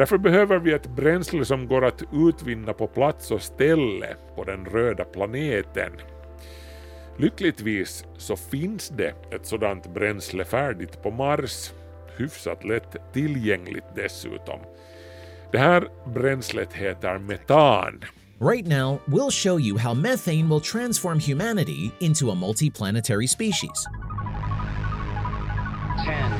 Därför 0.00 0.18
behöver 0.18 0.58
vi 0.58 0.72
ett 0.72 0.86
bränsle 0.96 1.44
som 1.44 1.66
går 1.66 1.84
att 1.84 2.02
utvinna 2.12 2.72
på 2.72 2.86
plats 2.86 3.30
och 3.30 3.42
ställe 3.42 4.16
på 4.36 4.44
den 4.44 4.64
röda 4.64 5.04
planeten. 5.04 5.92
Lyckligtvis 7.16 8.04
så 8.16 8.36
finns 8.36 8.88
det 8.88 9.14
ett 9.30 9.46
sådant 9.46 9.94
bränsle 9.94 10.44
färdigt 10.44 11.02
på 11.02 11.10
Mars, 11.10 11.72
hyfsat 12.16 12.64
lätt 12.64 12.96
tillgängligt 13.12 13.84
dessutom. 13.96 14.60
Det 15.52 15.58
här 15.58 15.88
bränslet 16.14 16.72
heter 16.72 17.18
metan. 17.18 18.04
Right 18.40 18.66
now, 18.66 18.98
we'll 19.06 19.42
show 19.42 19.60
you 19.60 19.78
how 19.78 19.94
methane 19.94 20.48
will 20.48 20.60
transform 20.60 21.20
humanity 21.20 21.90
into 22.00 22.30
a 22.30 22.34
multiplanetary 22.34 23.26
species. 23.28 23.86
10, 26.06 26.12
9, 26.12 26.34
8, 26.34 26.39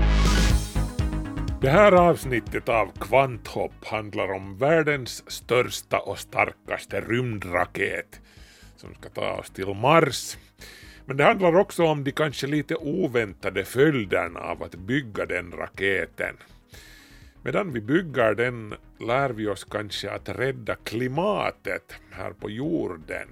Det 1.61 1.69
här 1.69 1.91
avsnittet 1.91 2.69
av 2.69 2.91
Kvanthopp 2.99 3.85
handlar 3.85 4.31
om 4.31 4.57
världens 4.57 5.31
största 5.31 5.99
och 5.99 6.19
starkaste 6.19 7.01
rymdraket 7.01 8.21
som 8.75 8.95
ska 8.95 9.09
ta 9.09 9.31
oss 9.31 9.49
till 9.49 9.73
Mars. 9.73 10.37
Men 11.05 11.17
det 11.17 11.23
handlar 11.23 11.55
också 11.55 11.83
om 11.83 12.03
de 12.03 12.11
kanske 12.11 12.47
lite 12.47 12.75
oväntade 12.75 13.65
följderna 13.65 14.39
av 14.39 14.63
att 14.63 14.75
bygga 14.75 15.25
den 15.25 15.51
raketen. 15.51 16.37
Medan 17.43 17.73
vi 17.73 17.81
bygger 17.81 18.35
den 18.35 18.73
lär 18.99 19.29
vi 19.29 19.47
oss 19.47 19.63
kanske 19.63 20.11
att 20.11 20.29
rädda 20.29 20.75
klimatet 20.75 21.93
här 22.11 22.31
på 22.31 22.49
jorden 22.49 23.27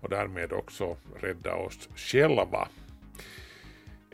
och 0.00 0.08
därmed 0.08 0.52
också 0.52 0.96
rädda 1.20 1.54
oss 1.54 1.88
själva. 1.96 2.68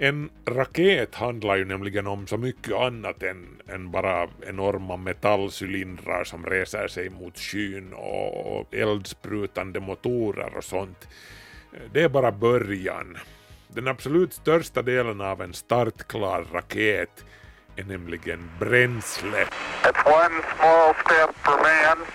En 0.02 0.30
raket 0.46 1.14
handlar 1.14 1.56
ju 1.56 1.64
nämligen 1.64 2.06
om 2.06 2.26
så 2.26 2.36
mycket 2.36 2.74
annat 2.74 3.22
än, 3.22 3.62
än 3.68 3.90
bara 3.90 4.28
enorma 4.46 4.96
metallcylindrar 4.96 6.24
som 6.24 6.46
reser 6.46 6.88
sig 6.88 7.10
mot 7.10 7.38
skyn 7.38 7.92
och 7.92 8.74
eldsprutande 8.74 9.80
motorer 9.80 10.56
och 10.56 10.64
sånt. 10.64 11.08
Det 11.92 12.02
är 12.02 12.08
bara 12.08 12.32
början. 12.32 13.18
Den 13.68 13.88
absolut 13.88 14.32
största 14.32 14.82
delen 14.82 15.20
av 15.20 15.42
en 15.42 15.52
startklar 15.52 16.44
raket 16.52 17.24
är 17.76 17.84
nämligen 17.84 18.50
bränsle. 18.58 19.46
It's 19.82 20.06
one 20.06 20.42
small 20.56 20.94
step 20.94 21.30
for 21.44 21.56
man, 21.56 22.06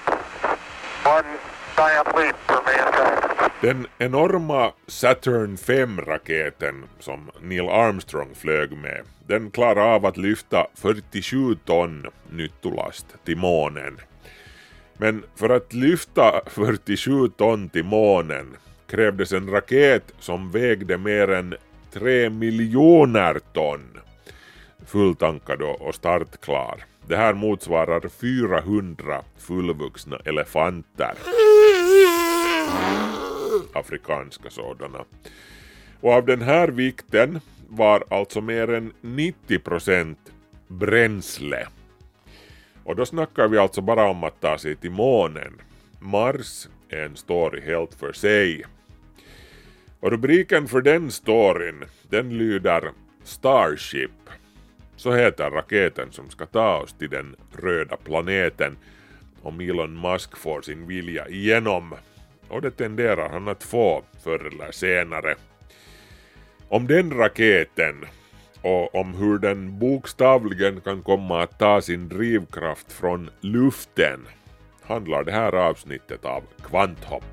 one 1.17 1.37
giant 1.77 2.07
leap 2.17 2.35
for 2.47 2.61
mankind. 2.63 3.24
Den 3.61 3.87
enorma 3.97 4.71
Saturn 4.87 5.55
5-raketen 5.55 6.83
som 6.99 7.31
Neil 7.41 7.69
Armstrong 7.69 8.35
flög 8.35 8.71
med, 8.71 9.01
den 9.27 9.51
klarar 9.51 9.95
av 9.95 10.05
att 10.05 10.17
lyfta 10.17 10.67
47 10.75 11.55
ton 11.65 12.05
nyttolast 12.31 13.05
till 13.25 13.37
månen. 13.37 13.97
Men 14.97 15.23
för 15.35 15.49
att 15.49 15.73
lyfta 15.73 16.41
47 16.47 17.27
ton 17.29 17.69
till 17.69 17.85
månen 17.85 18.55
krävdes 18.87 19.33
en 19.33 19.49
raket 19.49 20.13
som 20.19 20.51
vägde 20.51 20.97
mer 20.97 21.31
än 21.31 21.55
3 21.93 22.29
miljoner 22.29 23.39
ton 23.53 23.99
fulltankad 24.85 25.61
och 25.61 25.81
och 25.81 25.95
startklar. 25.95 26.85
Det 27.07 27.17
här 27.17 27.33
motsvarar 27.33 28.09
400 28.09 29.21
fullvuxna 29.37 30.19
elefanter. 30.25 31.13
Afrikanska 33.73 34.49
sådana. 34.49 35.05
Och 36.01 36.11
av 36.11 36.25
den 36.25 36.41
här 36.41 36.67
vikten 36.67 37.39
var 37.67 38.03
alltså 38.09 38.41
mer 38.41 38.73
än 38.73 38.93
90 39.01 39.59
procent 39.59 40.19
bränsle. 40.67 41.67
Och 42.83 42.95
då 42.95 43.05
snackar 43.05 43.47
vi 43.47 43.57
alltså 43.57 43.81
bara 43.81 44.09
om 44.09 44.23
att 44.23 44.41
ta 44.41 44.57
sig 44.57 44.75
till 44.75 44.91
månen. 44.91 45.61
Mars 45.99 46.67
är 46.89 47.05
en 47.05 47.15
story 47.15 47.61
helt 47.61 47.93
för 47.93 48.13
sig. 48.13 48.65
Och 49.99 50.11
rubriken 50.11 50.67
för 50.67 50.81
den 50.81 51.11
storyn, 51.11 51.83
den 52.09 52.37
lyder 52.37 52.91
Starship. 53.23 54.11
Så 54.95 55.13
heter 55.13 55.51
raketen 55.51 56.11
som 56.11 56.29
ska 56.29 56.45
ta 56.45 56.77
oss 56.77 56.93
till 56.93 57.09
den 57.09 57.35
röda 57.57 57.97
planeten 57.97 58.77
om 59.41 59.59
Elon 59.59 60.01
Musk 60.01 60.37
får 60.37 60.61
sin 60.61 60.87
vilja 60.87 61.27
igenom. 61.27 61.95
Och 62.49 62.61
det 62.61 62.71
tenderar 62.71 63.29
han 63.29 63.47
att 63.47 63.63
få 63.63 64.03
förr 64.23 64.51
eller 64.53 64.71
senare. 64.71 65.35
Om 66.69 66.87
den 66.87 67.13
raketen 67.13 68.05
och 68.61 68.95
om 68.95 69.13
hur 69.13 69.37
den 69.37 69.79
bokstavligen 69.79 70.81
kan 70.81 71.03
komma 71.03 71.43
att 71.43 71.59
ta 71.59 71.81
sin 71.81 72.09
drivkraft 72.09 72.91
från 72.91 73.29
luften 73.41 74.27
handlar 74.81 75.23
det 75.23 75.31
här 75.31 75.55
avsnittet 75.55 76.25
av 76.25 76.43
Kvanthopp. 76.63 77.23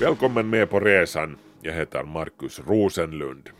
Välkommen 0.00 0.50
med 0.50 0.70
på 0.70 0.80
resan. 0.80 1.38
Jag 1.62 1.72
heter 1.72 2.04
Markus 2.04 2.60
Rosenlund. 2.66 3.50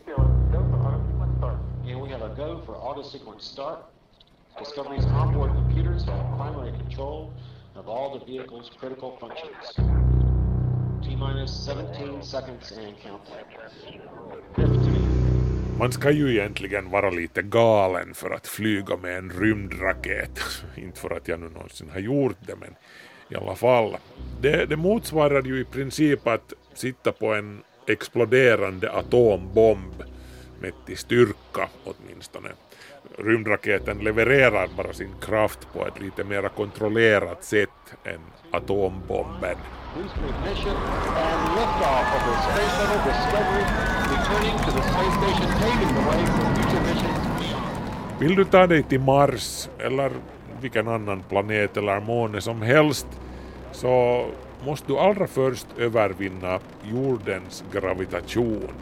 Discovery's 4.59 5.05
onboard 5.05 5.53
computers 5.53 6.03
have 6.05 6.37
primary 6.37 6.71
control 6.71 7.31
of 7.75 7.87
all 7.87 8.17
the 8.17 8.25
vehicle's 8.25 8.71
critical 8.79 9.15
functions. 9.19 9.75
T 11.03 11.15
minus 11.15 11.51
17 11.65 12.23
seconds 12.23 12.71
and 12.71 12.95
counting. 12.97 13.45
15, 14.55 15.77
Man 15.79 15.91
ska 15.91 16.11
ju 16.11 16.31
egentligen 16.31 16.89
vara 16.89 17.09
lite 17.09 17.41
galen 17.41 18.13
för 18.13 18.29
att 18.29 18.47
flyga 18.47 18.97
med 18.97 19.17
en 19.17 19.29
rymdraket. 19.29 20.39
Inte 20.75 20.99
för 20.99 21.17
att 21.17 21.27
jag 21.27 21.39
nu 21.39 21.49
någonsin 21.49 21.89
har 21.93 21.99
gjort 21.99 22.37
det, 22.39 22.55
men 22.55 22.75
i 23.29 23.35
alla 23.35 23.55
fall. 23.55 23.97
Det, 24.41 24.65
det 24.65 24.77
motsvarar 24.77 25.43
ju 25.43 25.59
i 25.59 25.65
princip 25.65 26.27
att 26.27 26.53
sitta 26.73 27.11
på 27.11 27.33
en 27.33 27.63
exploderande 27.87 28.91
atombomb 28.91 30.03
mätt 30.61 30.89
i 30.89 30.95
styrka 30.95 31.69
åtminstone. 31.83 32.49
Rymdraketen 33.17 33.97
levererar 33.97 34.69
bara 34.77 34.93
sin 34.93 35.11
kraft 35.21 35.67
på 35.73 35.87
ett 35.87 36.01
lite 36.01 36.23
mer 36.23 36.49
kontrollerat 36.49 37.43
sätt 37.43 37.69
än 38.03 38.19
atombomben. 38.51 39.57
Vill 48.19 48.35
du 48.35 48.45
ta 48.45 48.67
dig 48.67 48.83
till 48.83 48.99
Mars 48.99 49.69
eller 49.79 50.11
vilken 50.61 50.87
annan 50.87 51.23
planet 51.29 51.77
eller 51.77 51.99
måne 51.99 52.41
som 52.41 52.61
helst 52.61 53.07
så 53.71 54.25
måste 54.65 54.87
du 54.87 54.97
allra 54.97 55.27
först 55.27 55.67
övervinna 55.77 56.59
jordens 56.83 57.63
gravitation. 57.73 58.73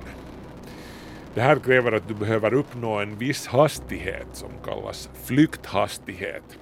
Det 1.35 1.41
här 1.41 1.55
kräver 1.55 1.91
att 1.91 2.07
du 2.07 2.13
behöver 2.13 2.53
uppnå 2.53 2.99
en 2.99 3.17
viss 3.17 3.47
hastighet 3.47 4.27
som 4.33 4.49
kallas 4.65 5.09
flykthastighet. 5.23 6.59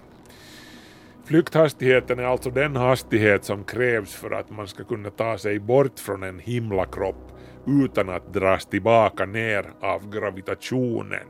Flykthastigheten 1.26 2.20
är 2.20 2.24
alltså 2.24 2.50
den 2.50 2.76
hastighet 2.76 3.46
som 3.46 3.64
krävs 3.64 4.14
för 4.14 4.32
att 4.32 4.50
man 4.50 4.68
ska 4.68 4.84
kunna 4.84 5.10
ta 5.10 5.38
sig 5.38 5.60
bort 5.60 6.00
från 6.00 6.24
en 6.24 6.40
himlakropp 6.40 7.32
utan 7.68 8.10
att 8.10 8.34
dras 8.34 8.66
tillbaka 8.66 9.26
ner 9.26 9.66
av 9.82 10.10
gravitationen. 10.10 11.28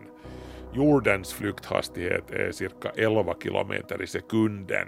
Jordens 0.74 1.34
flykthastighet 1.34 2.32
är 2.32 2.52
cirka 2.52 2.90
11 2.96 3.34
kilometer 3.44 4.02
i 4.02 4.08
sekunden, 4.08 4.88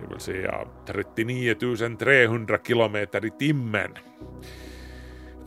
det 0.00 0.10
vill 0.10 0.20
säga 0.20 0.66
39 0.86 1.54
300 1.98 2.58
kilometer 2.66 3.26
i 3.26 3.30
timmen. 3.30 3.90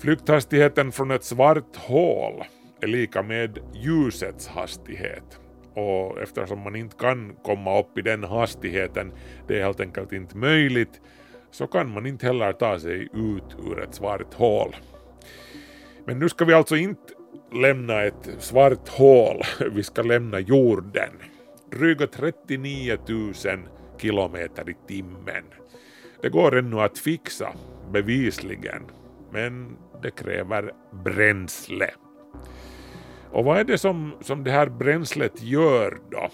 Flykthastigheten 0.03 0.91
från 0.91 1.11
ett 1.11 1.23
svart 1.23 1.75
hål 1.75 2.43
är 2.81 2.87
lika 2.87 3.23
med 3.23 3.59
ljusets 3.73 4.47
hastighet. 4.47 5.39
Och 5.73 6.21
eftersom 6.21 6.59
man 6.59 6.75
inte 6.75 6.95
kan 6.95 7.35
komma 7.43 7.79
upp 7.79 7.97
i 7.97 8.01
den 8.01 8.23
hastigheten, 8.23 9.11
det 9.47 9.59
är 9.59 9.63
helt 9.63 9.79
enkelt 9.79 10.13
inte 10.13 10.37
möjligt, 10.37 11.01
så 11.51 11.67
kan 11.67 11.93
man 11.93 12.05
inte 12.05 12.25
heller 12.25 12.53
ta 12.53 12.79
sig 12.79 13.01
ut 13.13 13.55
ur 13.67 13.83
ett 13.83 13.95
svart 13.95 14.33
hål. 14.33 14.75
Men 16.05 16.19
nu 16.19 16.29
ska 16.29 16.45
vi 16.45 16.53
alltså 16.53 16.75
inte 16.75 17.13
lämna 17.53 18.03
ett 18.03 18.29
svart 18.39 18.89
hål, 18.89 19.41
vi 19.71 19.83
ska 19.83 20.01
lämna 20.01 20.39
jorden. 20.39 21.11
Dryga 21.71 22.07
39 22.07 22.97
000 23.07 23.33
kilometer 23.97 24.69
i 24.69 24.75
timmen. 24.87 25.43
Det 26.21 26.29
går 26.29 26.57
ännu 26.57 26.81
att 26.81 26.97
fixa, 26.97 27.53
bevisligen, 27.91 28.83
men 29.31 29.77
det 30.03 30.11
kräver 30.11 30.71
bränsle. 30.91 31.89
Och 33.31 33.45
vad 33.45 33.57
är 33.57 33.63
det 33.63 33.77
som, 33.77 34.13
som 34.21 34.43
det 34.43 34.51
här 34.51 34.67
bränslet 34.67 35.43
gör 35.43 35.97
då? 36.11 36.29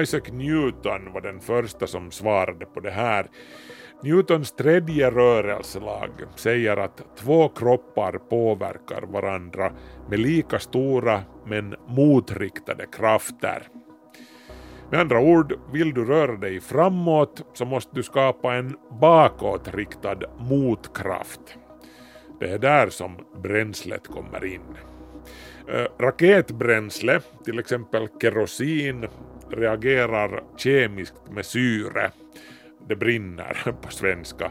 Isaac 0.00 0.22
Newton 0.32 1.12
var 1.12 1.20
den 1.20 1.40
första 1.40 1.86
som 1.86 2.10
svarade 2.10 2.66
på 2.66 2.80
det 2.80 2.90
här. 2.90 3.26
Newtons 4.02 4.52
tredje 4.52 5.10
rörelselag 5.10 6.10
säger 6.36 6.76
att 6.76 7.16
två 7.16 7.48
kroppar 7.48 8.12
påverkar 8.12 9.02
varandra 9.02 9.72
med 10.10 10.18
lika 10.18 10.58
stora 10.58 11.22
men 11.46 11.74
motriktade 11.86 12.86
krafter. 12.86 13.68
Med 14.90 15.00
andra 15.00 15.20
ord, 15.20 15.54
vill 15.72 15.94
du 15.94 16.04
röra 16.04 16.36
dig 16.36 16.60
framåt 16.60 17.46
så 17.54 17.64
måste 17.64 17.94
du 17.94 18.02
skapa 18.02 18.54
en 18.54 18.76
bakåtriktad 19.00 20.18
motkraft. 20.38 21.58
Det 22.40 22.50
är 22.50 22.58
där 22.58 22.88
som 22.90 23.16
bränslet 23.42 24.06
kommer 24.06 24.44
in. 24.44 24.76
Eh, 25.68 25.86
raketbränsle, 25.98 27.20
till 27.44 27.58
exempel 27.58 28.08
kerosin, 28.22 29.06
reagerar 29.50 30.44
kemiskt 30.56 31.30
med 31.30 31.46
syre. 31.46 32.10
Det 32.88 32.96
brinner 32.96 33.74
på 33.82 33.90
svenska. 33.90 34.50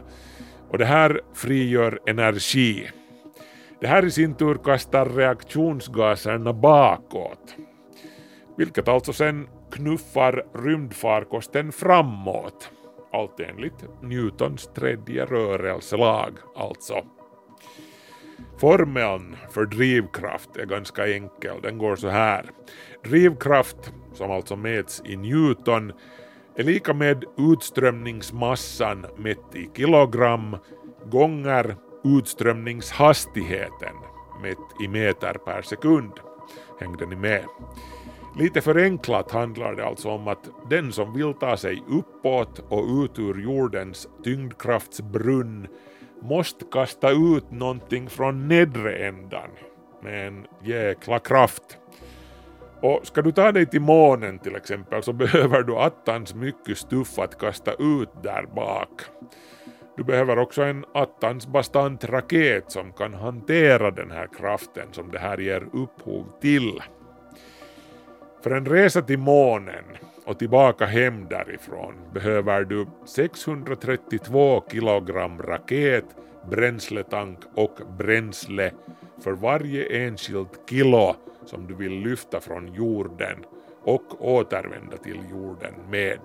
Och 0.68 0.78
det 0.78 0.84
här 0.84 1.20
frigör 1.34 2.00
energi. 2.06 2.90
Det 3.80 3.86
här 3.86 4.04
i 4.04 4.10
sin 4.10 4.34
tur 4.34 4.54
kastar 4.54 5.06
reaktionsgaserna 5.06 6.52
bakåt. 6.52 7.56
Vilket 8.56 8.88
alltså 8.88 9.12
sen 9.12 9.48
knuffar 9.72 10.44
rymdfarkosten 10.54 11.72
framåt. 11.72 12.70
Allt 13.12 13.40
enligt 13.40 14.02
Newtons 14.02 14.70
tredje 14.74 15.24
rörelselag 15.24 16.32
alltså. 16.56 17.04
Formeln 18.58 19.36
för 19.50 19.66
drivkraft 19.66 20.56
är 20.56 20.66
ganska 20.66 21.14
enkel, 21.14 21.60
den 21.62 21.78
går 21.78 21.96
så 21.96 22.08
här. 22.08 22.50
Drivkraft, 23.04 23.92
som 24.12 24.30
alltså 24.30 24.56
mäts 24.56 25.02
i 25.04 25.16
Newton, 25.16 25.92
är 26.56 26.62
lika 26.62 26.94
med 26.94 27.24
utströmningsmassan 27.36 29.06
mätt 29.16 29.54
i 29.54 29.70
kilogram 29.76 30.56
gånger 31.04 31.76
utströmningshastigheten 32.04 33.94
mätt 34.42 34.82
i 34.84 34.88
meter 34.88 35.34
per 35.34 35.62
sekund. 35.62 36.12
Hängde 36.80 37.06
ni 37.06 37.16
med? 37.16 37.44
Lite 38.38 38.60
förenklat 38.60 39.30
handlar 39.30 39.74
det 39.74 39.86
alltså 39.86 40.08
om 40.08 40.28
att 40.28 40.50
den 40.70 40.92
som 40.92 41.14
vill 41.14 41.34
ta 41.34 41.56
sig 41.56 41.82
uppåt 41.88 42.58
och 42.68 43.04
ut 43.04 43.18
ur 43.18 43.42
jordens 43.42 44.08
tyngdkraftsbrunn 44.24 45.68
måste 46.20 46.64
kasta 46.72 47.10
ut 47.10 47.50
någonting 47.50 48.10
från 48.10 48.48
nedre 48.48 48.96
ändan 48.96 49.50
med 50.02 50.26
en 50.28 50.46
jäkla 50.62 51.18
kraft. 51.18 51.78
Och 52.80 53.06
ska 53.06 53.22
du 53.22 53.32
ta 53.32 53.52
dig 53.52 53.66
till 53.66 53.80
månen 53.80 54.38
till 54.38 54.56
exempel 54.56 55.02
så 55.02 55.12
behöver 55.22 55.62
du 55.62 55.76
attans 55.76 56.34
mycket 56.34 56.78
stuff 56.78 57.18
att 57.18 57.38
kasta 57.38 57.72
ut 57.72 58.10
där 58.22 58.46
bak. 58.54 59.02
Du 59.96 60.04
behöver 60.04 60.38
också 60.38 60.62
en 60.62 60.84
attans 60.94 61.46
bastant 61.46 62.04
raket 62.04 62.72
som 62.72 62.92
kan 62.92 63.14
hantera 63.14 63.90
den 63.90 64.10
här 64.10 64.28
kraften 64.38 64.88
som 64.92 65.10
det 65.10 65.18
här 65.18 65.38
ger 65.38 65.68
upphov 65.72 66.24
till. 66.40 66.82
För 68.40 68.50
en 68.50 68.66
resa 68.66 69.02
till 69.02 69.18
månen 69.18 69.84
och 70.24 70.38
tillbaka 70.38 70.86
hem 70.86 71.28
därifrån 71.28 71.94
behöver 72.12 72.64
du 72.64 72.86
632 73.04 74.64
kilogram 74.70 75.42
raket, 75.42 76.04
bränsletank 76.50 77.38
och 77.54 77.78
bränsle 77.98 78.72
för 79.20 79.32
varje 79.32 80.06
enskilt 80.06 80.60
kilo 80.70 81.16
som 81.44 81.66
du 81.66 81.74
vill 81.74 81.92
lyfta 81.92 82.40
från 82.40 82.74
jorden 82.74 83.44
och 83.82 84.28
återvända 84.28 84.96
till 84.96 85.20
jorden 85.30 85.74
med. 85.90 86.18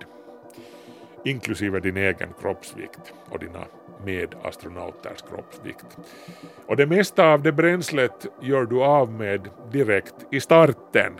Inklusive 1.24 1.80
din 1.80 1.96
egen 1.96 2.28
kroppsvikt 2.40 3.12
och 3.30 3.38
dina 3.38 3.64
medastronauters 4.04 5.22
kroppsvikt. 5.30 5.98
Och 6.66 6.76
det 6.76 6.86
mesta 6.86 7.32
av 7.32 7.42
det 7.42 7.52
bränslet 7.52 8.26
gör 8.40 8.64
du 8.64 8.82
av 8.82 9.12
med 9.12 9.48
direkt 9.72 10.14
i 10.30 10.40
starten 10.40 11.12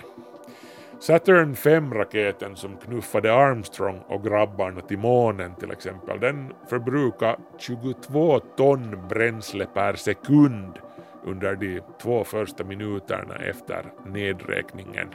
Saturn 1.06 1.54
5-raketen 1.54 2.56
som 2.56 2.76
knuffade 2.76 3.34
Armstrong 3.34 4.00
och 4.08 4.24
grabbarna 4.24 4.80
till 4.80 4.98
månen 4.98 5.54
till 5.54 5.70
exempel, 5.70 6.20
den 6.20 6.52
förbrukar 6.68 7.36
22 7.58 8.40
ton 8.40 9.08
bränsle 9.08 9.66
per 9.66 9.94
sekund 9.94 10.78
under 11.24 11.54
de 11.54 11.80
två 12.02 12.24
första 12.24 12.64
minuterna 12.64 13.34
efter 13.34 13.84
nedräkningen. 14.06 15.08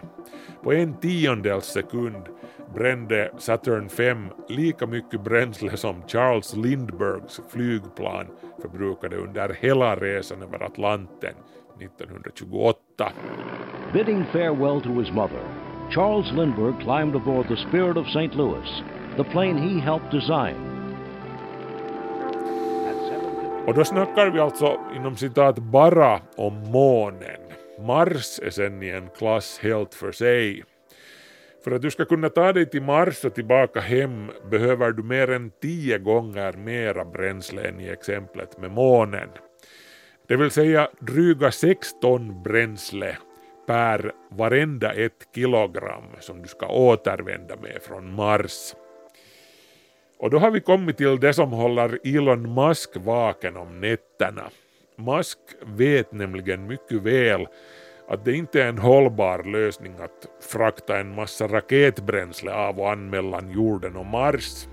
På 0.63 0.73
en 0.73 0.93
tiondels 0.99 1.65
sekund 1.65 2.23
brände 2.73 3.31
Saturn 3.37 3.89
5 3.89 4.27
lika 4.49 4.87
mycket 4.87 5.23
bränsle 5.23 5.77
som 5.77 6.03
Charles 6.07 6.55
Lindberghs 6.55 7.41
flygplan 7.49 8.25
förbrukade 8.61 9.15
under 9.15 9.57
hela 9.59 9.95
resan 9.95 10.41
över 10.41 10.63
Atlanten 10.63 11.33
1928. 11.79 13.11
Bidding 13.93 14.25
farewell 14.31 14.81
to 14.81 14.89
his 14.89 15.11
mother, 15.11 15.68
Charles 15.91 16.31
Lindbergh 16.31 16.79
climbed 16.79 17.15
aboard 17.15 17.47
the 17.47 17.57
Spirit 17.57 17.97
of 17.97 18.05
St. 18.07 18.35
Louis, 18.35 18.83
the 19.17 19.23
plane 19.23 19.57
he 19.57 19.79
helped 19.79 20.11
design. 20.11 20.55
Och 23.67 23.73
då 23.73 23.85
snackar 23.85 24.29
vi 24.29 24.39
alltså 24.39 24.79
inom 24.95 25.15
citat 25.15 25.59
bara 25.59 26.21
om 26.35 26.71
månen. 26.71 27.41
Mars 27.79 28.39
är 28.43 28.49
sen 28.49 28.83
i 28.83 28.89
en 28.89 29.09
klass 29.17 29.59
helt 29.63 29.93
för 29.93 30.11
sig. 30.11 30.63
För 31.63 31.71
att 31.71 31.81
du 31.81 31.91
ska 31.91 32.05
kunna 32.05 32.29
ta 32.29 32.53
dig 32.53 32.65
till 32.65 32.81
Mars 32.81 33.25
och 33.25 33.35
tillbaka 33.35 33.79
hem 33.79 34.31
behöver 34.51 34.91
du 34.91 35.03
mer 35.03 35.31
än 35.31 35.51
tio 35.61 35.97
gånger 35.97 36.53
mera 36.53 37.05
bränsle 37.05 37.67
än 37.67 37.79
i 37.79 37.89
exemplet 37.89 38.57
med 38.57 38.71
månen. 38.71 39.29
Det 40.27 40.35
vill 40.35 40.51
säga 40.51 40.89
dryga 40.99 41.51
sex 41.51 41.99
ton 42.01 42.43
bränsle 42.43 43.17
per 43.69 44.11
varenda 44.29 44.93
ett 44.93 45.27
kilogram 45.35 46.03
som 46.19 46.41
du 46.41 46.47
ska 46.47 46.67
återvända 46.67 47.55
med 47.55 47.81
från 47.81 48.13
Mars. 48.15 48.75
Och 50.19 50.29
då 50.29 50.39
har 50.39 50.51
vi 50.51 50.59
kommit 50.59 50.97
till 50.97 51.19
det 51.19 51.33
som 51.33 51.51
håller 51.51 51.99
Elon 52.03 52.53
Musk 52.53 52.89
vaken 52.95 53.57
om 53.57 53.81
nätterna. 53.81 54.49
Musk 54.95 55.37
vet 55.65 56.11
nämligen 56.11 56.67
mycket 56.67 57.01
väl 57.01 57.47
att 58.07 58.25
det 58.25 58.33
inte 58.33 58.63
är 58.63 58.67
en 58.67 58.77
hållbar 58.77 59.43
lösning 59.43 59.93
att 59.99 60.43
frakta 60.51 60.99
en 60.99 61.15
massa 61.15 61.47
raketbränsle 61.47 62.51
av 62.53 62.79
och 62.79 62.91
an 62.91 63.09
mellan 63.09 63.51
jorden 63.51 63.95
och 63.95 64.05
Mars. 64.05 64.67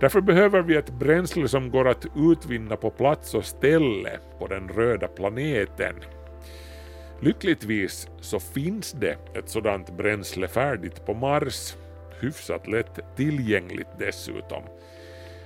Därför 0.00 0.20
behöver 0.20 0.62
vi 0.62 0.76
ett 0.76 0.90
bränsle 0.90 1.48
som 1.48 1.70
går 1.70 1.88
att 1.88 2.06
utvinna 2.16 2.76
på 2.76 2.90
plats 2.90 3.34
och 3.34 3.44
ställe 3.44 4.18
på 4.38 4.46
den 4.46 4.68
röda 4.68 5.08
planeten. 5.08 5.94
Lyckligtvis 7.22 8.08
så 8.20 8.40
finns 8.40 8.92
det 8.92 9.16
ett 9.34 9.48
sådant 9.48 9.96
bränsle 9.96 10.48
färdigt 10.48 11.06
på 11.06 11.14
Mars, 11.14 11.76
hyfsat 12.20 12.68
lätt 12.68 13.16
tillgängligt 13.16 13.88
dessutom. 13.98 14.62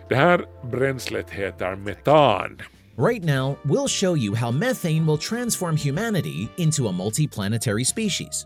Det 0.08 0.14
här 0.14 0.44
bränslet 0.70 1.30
heter 1.30 1.76
metan. 1.76 2.58
Right 2.98 3.24
now, 3.24 3.56
we'll 3.62 3.88
show 3.88 4.16
you 4.16 4.36
how 4.36 4.50
methane 4.50 5.06
will 5.06 5.18
transform 5.18 5.76
humanity 5.76 6.48
into 6.56 6.88
a 6.88 6.92
multiplanetary 6.92 7.84
species. 7.84 8.42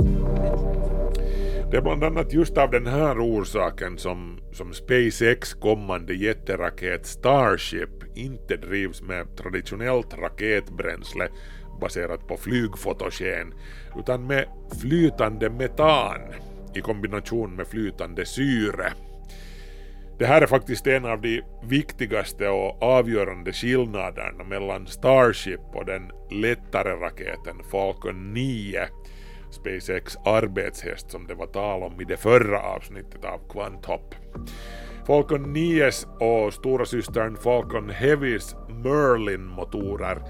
Det 1.71 1.77
är 1.77 1.83
bland 1.83 2.05
annat 2.05 2.33
just 2.33 2.59
av 2.59 2.71
den 2.71 2.87
här 2.87 3.19
orsaken 3.19 3.99
som, 3.99 4.41
som 4.53 4.73
SpaceX 4.73 5.55
kommande 5.55 6.15
jätteraket 6.15 7.07
Starship 7.07 8.17
inte 8.17 8.57
drivs 8.57 9.03
med 9.03 9.37
traditionellt 9.37 10.15
raketbränsle 10.15 11.29
baserat 11.81 12.29
på 12.29 12.37
flygfotogen 12.37 13.55
utan 13.99 14.27
med 14.27 14.45
flytande 14.81 15.51
metan 15.51 16.21
i 16.75 16.81
kombination 16.81 17.57
med 17.57 17.67
flytande 17.67 18.27
syre. 18.27 18.93
Det 20.19 20.27
här 20.27 20.43
är 20.43 20.47
faktiskt 20.47 20.87
en 20.87 21.05
av 21.05 21.21
de 21.21 21.43
viktigaste 21.63 22.49
och 22.49 22.83
avgörande 22.83 23.53
skillnaderna 23.53 24.45
mellan 24.45 24.87
Starship 24.87 25.61
och 25.75 25.87
den 25.87 26.11
lättare 26.31 26.91
raketen 26.91 27.57
Falcon 27.71 28.33
9, 28.33 28.89
SpaceX 29.51 30.17
arbetshäst 30.17 31.11
som 31.11 31.27
det 31.27 31.35
var 31.35 31.47
tal 31.47 31.83
om 31.83 32.01
i 32.01 32.05
det 32.05 32.17
förra 32.17 32.61
avsnittet 32.61 33.25
av 33.25 33.41
Kvanthopp. 33.53 34.15
Falcon 35.07 35.53
9 35.53 35.91
och 36.21 36.55
stora 36.55 36.85
systern 36.85 37.37
Falcon 37.37 37.91
Heavys 37.91 38.55
Merlin-motorer 38.69 40.23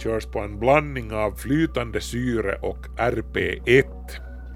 körs 0.00 0.26
på 0.26 0.38
en 0.38 0.58
blandning 0.58 1.12
av 1.12 1.32
flytande 1.32 2.00
syre 2.00 2.54
och 2.62 2.86
RP1, 2.96 3.84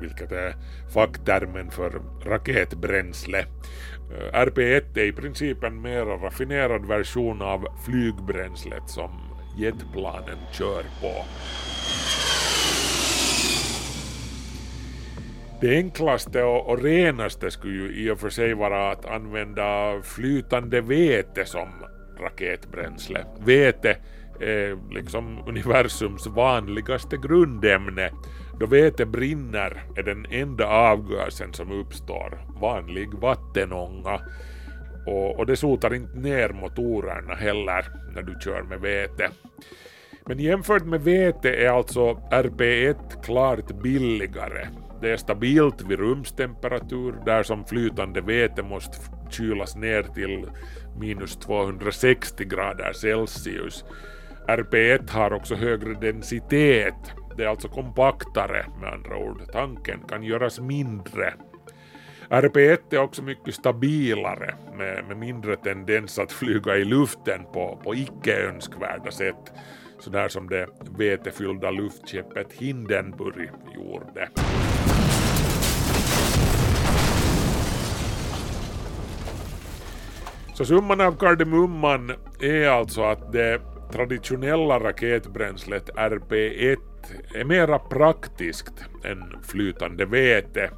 vilket 0.01 0.33
är 0.33 0.55
facktermen 0.95 1.71
för 1.71 2.03
raketbränsle. 2.25 3.39
Eh, 3.39 4.45
RP1 4.47 4.99
är 4.99 5.05
i 5.05 5.13
princip 5.13 5.65
en 5.65 5.83
mer 5.83 6.05
raffinerad 6.05 6.87
version 6.87 7.43
av 7.43 7.67
flygbränslet 7.87 8.89
som 8.91 9.11
jetplanen 9.59 10.39
kör 10.53 10.83
på. 11.01 11.25
Det 15.61 15.77
enklaste 15.77 16.43
och, 16.43 16.71
och 16.71 16.83
renaste 16.83 17.51
skulle 17.51 17.75
ju 17.75 18.05
i 18.05 18.11
och 18.11 18.21
för 18.21 18.31
sig 18.31 18.55
vara 18.55 18.91
att 18.91 19.05
använda 19.05 20.01
flytande 20.03 20.81
vete 20.81 21.45
som 21.45 21.69
raketbränsle. 22.21 23.25
Vete 23.45 23.97
är 24.41 24.95
liksom 24.95 25.39
universums 25.47 26.27
vanligaste 26.27 27.17
grundämne. 27.17 28.11
Då 28.61 28.67
vete 28.67 29.07
brinner 29.07 29.83
är 29.97 30.03
den 30.03 30.27
enda 30.31 30.67
avgasen 30.67 31.53
som 31.53 31.81
uppstår 31.81 32.45
vanlig 32.61 33.15
vattenånga. 33.15 34.21
Och, 35.07 35.39
och 35.39 35.47
det 35.47 35.57
sotar 35.57 35.95
inte 35.95 36.19
ner 36.19 36.49
motorerna 36.49 37.35
heller 37.35 37.85
när 38.15 38.23
du 38.23 38.37
kör 38.41 38.63
med 38.63 38.81
vete. 38.81 39.31
Men 40.27 40.39
jämfört 40.39 40.85
med 40.85 41.01
vete 41.01 41.55
är 41.55 41.69
alltså 41.69 42.13
RP1 42.31 43.25
klart 43.25 43.83
billigare. 43.83 44.69
Det 45.01 45.11
är 45.11 45.17
stabilt 45.17 45.83
vid 45.83 45.99
rumstemperatur 45.99 47.15
där 47.27 47.43
som 47.43 47.65
flytande 47.65 48.21
vete 48.21 48.63
måste 48.63 48.99
kylas 49.31 49.77
ner 49.77 50.03
till 50.03 50.51
minus 51.01 51.37
260 51.37 52.45
grader 52.45 52.93
Celsius. 52.93 53.85
RP1 54.49 55.11
har 55.11 55.33
också 55.33 55.55
högre 55.55 55.95
densitet. 55.95 56.95
Det 57.37 57.45
är 57.45 57.49
alltså 57.49 57.69
kompaktare 57.69 58.67
med 58.81 58.93
andra 58.93 59.17
ord. 59.17 59.43
Tanken 59.53 60.01
kan 60.09 60.23
göras 60.23 60.61
mindre. 60.61 61.35
RP1 62.29 62.79
är 62.91 62.99
också 62.99 63.23
mycket 63.23 63.55
stabilare 63.55 64.55
med, 64.77 65.05
med 65.09 65.17
mindre 65.17 65.57
tendens 65.57 66.19
att 66.19 66.33
flyga 66.33 66.77
i 66.77 66.85
luften 66.85 67.45
på, 67.53 67.81
på 67.85 67.95
icke 67.95 68.49
önskvärda 68.49 69.11
sätt. 69.11 69.53
Sådär 69.99 70.29
som 70.29 70.49
det 70.49 70.67
vetefyllda 70.99 71.71
luftskeppet 71.71 72.53
Hindenburg 72.53 73.51
gjorde. 73.75 74.29
Så 80.55 80.65
summan 80.65 81.01
av 81.01 81.17
kardemumman 81.17 82.13
är 82.41 82.69
alltså 82.69 83.03
att 83.03 83.33
det 83.33 83.61
traditionella 83.93 84.79
raketbränslet 84.79 85.91
RP1 85.91 86.77
är 87.35 87.45
mera 87.45 87.79
praktiskt 87.79 88.85
än 89.05 89.43
flytande 89.43 90.07
vete, 90.07 90.71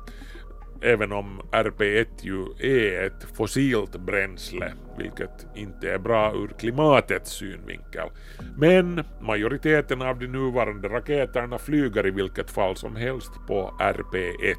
även 0.83 1.13
om 1.13 1.41
RP1 1.53 2.07
ju 2.21 2.45
är 2.59 3.07
ett 3.07 3.27
fossilt 3.37 3.97
bränsle, 3.97 4.73
vilket 4.99 5.47
inte 5.55 5.91
är 5.91 5.99
bra 5.99 6.33
ur 6.35 6.49
klimatets 6.59 7.31
synvinkel. 7.31 8.09
Men 8.57 9.05
majoriteten 9.21 10.03
av 10.03 10.19
de 10.19 10.27
nuvarande 10.27 10.89
raketerna 10.89 11.59
flyger 11.59 12.07
i 12.07 12.11
vilket 12.11 12.51
fall 12.51 12.77
som 12.77 12.97
helst 12.97 13.33
på 13.47 13.75
RP1, 13.81 14.57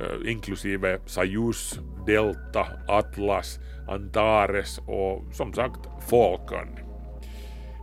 eh, 0.00 0.30
inklusive 0.30 0.98
Soyuz, 1.06 1.80
Delta, 2.06 2.66
Atlas, 2.88 3.58
Antares 3.88 4.78
och 4.86 5.34
som 5.34 5.52
sagt 5.52 5.80
Falcon. 6.10 6.85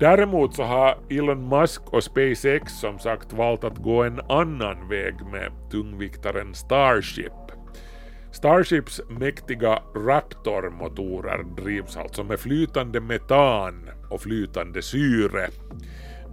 Däremot 0.03 0.55
så 0.55 0.63
har 0.63 0.97
Elon 1.09 1.49
Musk 1.49 1.81
och 1.93 2.03
SpaceX 2.03 2.73
som 2.73 2.99
sagt 2.99 3.33
valt 3.33 3.63
att 3.63 3.77
gå 3.77 4.03
en 4.03 4.21
annan 4.29 4.89
väg 4.89 5.13
med 5.31 5.51
tungviktaren 5.71 6.55
Starship. 6.55 7.33
Starships 8.31 9.01
mäktiga 9.09 9.79
Raptor-motorer 9.95 11.43
drivs 11.43 11.97
alltså 11.97 12.23
med 12.23 12.39
flytande 12.39 12.99
metan 13.01 13.89
och 14.09 14.21
flytande 14.21 14.81
syre, 14.81 15.47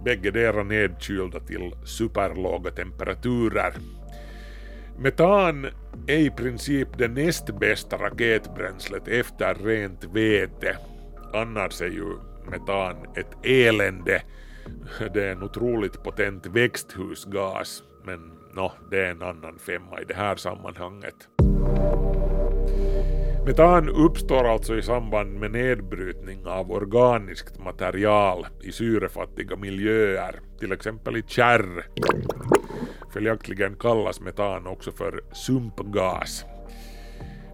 bäggedera 0.05 0.63
nedkylda 0.63 1.39
till 1.39 1.75
superlåga 1.85 2.71
temperaturer. 2.71 3.73
Metan 4.97 5.67
är 6.07 6.17
i 6.17 6.29
princip 6.29 6.87
det 6.97 7.07
näst 7.07 7.59
bästa 7.59 7.97
raketbränslet 7.97 9.07
efter 9.07 9.55
rent 9.55 10.03
vete. 10.03 10.77
Annars 11.33 11.81
är 11.81 11.89
ju 11.89 12.30
metan 12.51 12.95
ett 13.15 13.45
elände. 13.45 14.21
Det 15.13 15.25
är 15.25 15.31
en 15.31 15.43
otroligt 15.43 16.03
potent 16.03 16.45
växthusgas, 16.45 17.83
men 18.03 18.31
no, 18.53 18.71
det 18.91 19.05
är 19.05 19.11
en 19.11 19.21
annan 19.21 19.59
femma 19.59 20.01
i 20.01 20.05
det 20.05 20.13
här 20.13 20.35
sammanhanget. 20.35 21.15
Metan 23.45 23.89
uppstår 23.89 24.43
alltså 24.43 24.77
i 24.77 24.81
samband 24.81 25.39
med 25.39 25.51
nedbrytning 25.51 26.45
av 26.45 26.71
organiskt 26.71 27.59
material 27.59 28.47
i 28.63 28.71
syrefattiga 28.71 29.55
miljöer, 29.55 30.39
till 30.59 30.71
exempel 30.71 31.17
i 31.17 31.23
kärr. 31.27 31.87
Följaktligen 33.13 33.75
kallas 33.75 34.21
metan 34.21 34.67
också 34.67 34.91
för 34.91 35.21
sumpgas. 35.31 36.45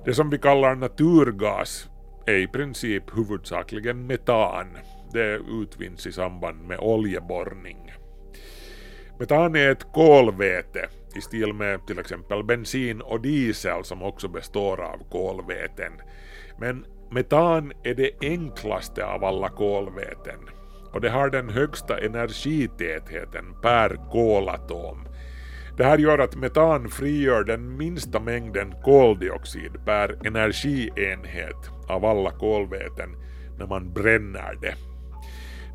Det 0.05 0.13
som 0.13 0.29
vi 0.29 0.37
kallar 0.37 0.75
naturgas 0.75 1.89
är 2.27 2.35
i 2.35 2.47
princip 2.47 3.17
huvudsakligen 3.17 4.07
metan. 4.07 4.67
Det 5.13 5.39
utvinns 5.61 6.07
i 6.07 6.11
samband 6.11 6.67
med 6.67 6.79
oljeborrning. 6.79 7.93
Metan 9.19 9.55
är 9.55 9.71
ett 9.71 9.93
kolväte 9.93 10.89
i 11.15 11.21
stil 11.21 11.53
med 11.53 11.87
till 11.87 11.99
exempel 11.99 12.43
bensin 12.43 13.01
och 13.01 13.21
diesel 13.21 13.83
som 13.83 14.03
också 14.03 14.27
består 14.27 14.81
av 14.81 15.09
kolväten. 15.11 15.93
Men 16.59 16.85
metan 17.11 17.73
är 17.83 17.95
det 17.95 18.11
enklaste 18.21 19.05
av 19.05 19.23
alla 19.23 19.49
kolväten 19.49 20.39
och 20.93 21.01
det 21.01 21.09
har 21.09 21.29
den 21.29 21.49
högsta 21.49 21.99
energitätheten 21.99 23.61
per 23.61 24.09
kolatom. 24.11 25.07
Det 25.77 25.83
här 25.83 25.97
gör 25.97 26.19
att 26.19 26.35
metan 26.35 26.89
frigör 26.89 27.43
den 27.43 27.77
minsta 27.77 28.19
mängden 28.19 28.73
koldioxid 28.83 29.85
per 29.85 30.27
energienhet 30.27 31.69
av 31.87 32.05
alla 32.05 32.31
kolväten 32.31 33.09
när 33.59 33.67
man 33.67 33.93
bränner 33.93 34.57
det. 34.61 34.75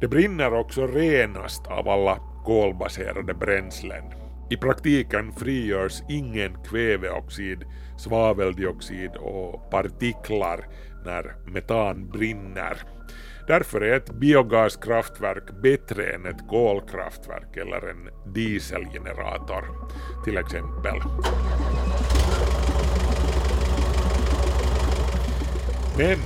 Det 0.01 0.09
brinner 0.09 0.55
också 0.55 0.87
renast 0.87 1.67
av 1.67 1.89
alla 1.89 2.19
kolbaserade 2.45 3.35
bränslen. 3.35 4.05
I 4.51 4.57
praktiken 4.57 5.33
frigörs 5.33 6.03
ingen 6.09 6.63
kväveoxid, 6.65 7.65
svaveldioxid 7.99 9.11
och 9.17 9.71
partiklar 9.71 10.67
när 11.05 11.35
metan 11.47 12.09
brinner. 12.09 12.77
Därför 13.47 13.81
är 13.81 13.97
ett 13.97 14.11
biogaskraftverk 14.11 15.63
bättre 15.63 16.07
än 16.15 16.27
ett 16.27 16.49
kolkraftverk 16.49 17.57
eller 17.57 17.91
en 17.91 18.33
dieselgenerator 18.35 19.65
till 20.25 20.39
exempel. 20.39 20.95
Men 25.99 26.19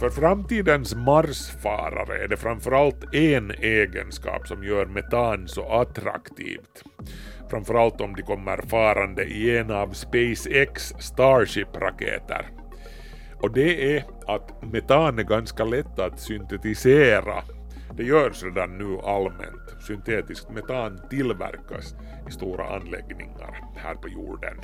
för 0.00 0.10
framtidens 0.10 0.94
Marsfarare 0.94 2.24
är 2.24 2.28
det 2.28 2.36
framförallt 2.36 3.14
en 3.14 3.50
egenskap 3.50 4.48
som 4.48 4.64
gör 4.64 4.86
metan 4.86 5.48
så 5.48 5.68
attraktivt. 5.68 6.82
Framförallt 7.50 8.00
om 8.00 8.14
de 8.14 8.22
kommer 8.22 8.62
farande 8.66 9.24
i 9.24 9.58
en 9.58 9.70
av 9.70 9.92
SpaceX 9.92 10.94
Starship-raketer. 10.98 12.57
Och 13.40 13.52
det 13.52 13.96
är 13.96 14.04
att 14.26 14.62
metan 14.72 15.18
är 15.18 15.22
ganska 15.22 15.64
lätt 15.64 15.98
att 15.98 16.20
syntetisera. 16.20 17.42
Det 17.96 18.04
görs 18.04 18.42
redan 18.42 18.78
nu 18.78 18.98
allmänt. 18.98 19.82
Syntetiskt 19.86 20.50
metan 20.50 21.00
tillverkas 21.10 21.94
i 22.28 22.32
stora 22.32 22.76
anläggningar 22.76 23.64
här 23.76 23.94
på 23.94 24.08
jorden. 24.08 24.56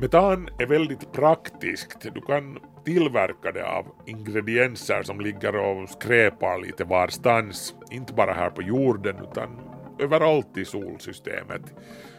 Metan 0.00 0.48
är 0.58 0.66
väldigt 0.66 1.12
praktiskt. 1.12 2.14
Du 2.14 2.20
kan 2.20 2.58
tillverka 2.84 3.52
det 3.52 3.66
av 3.66 3.86
ingredienser 4.06 5.02
som 5.02 5.20
ligger 5.20 5.56
och 5.56 5.88
skräpar 5.88 6.58
lite 6.58 6.84
varstans. 6.84 7.74
Inte 7.90 8.14
bara 8.14 8.32
här 8.32 8.50
på 8.50 8.62
jorden 8.62 9.16
utan 9.30 9.60
överallt 9.98 10.56
i 10.56 10.64
solsystemet. 10.64 11.62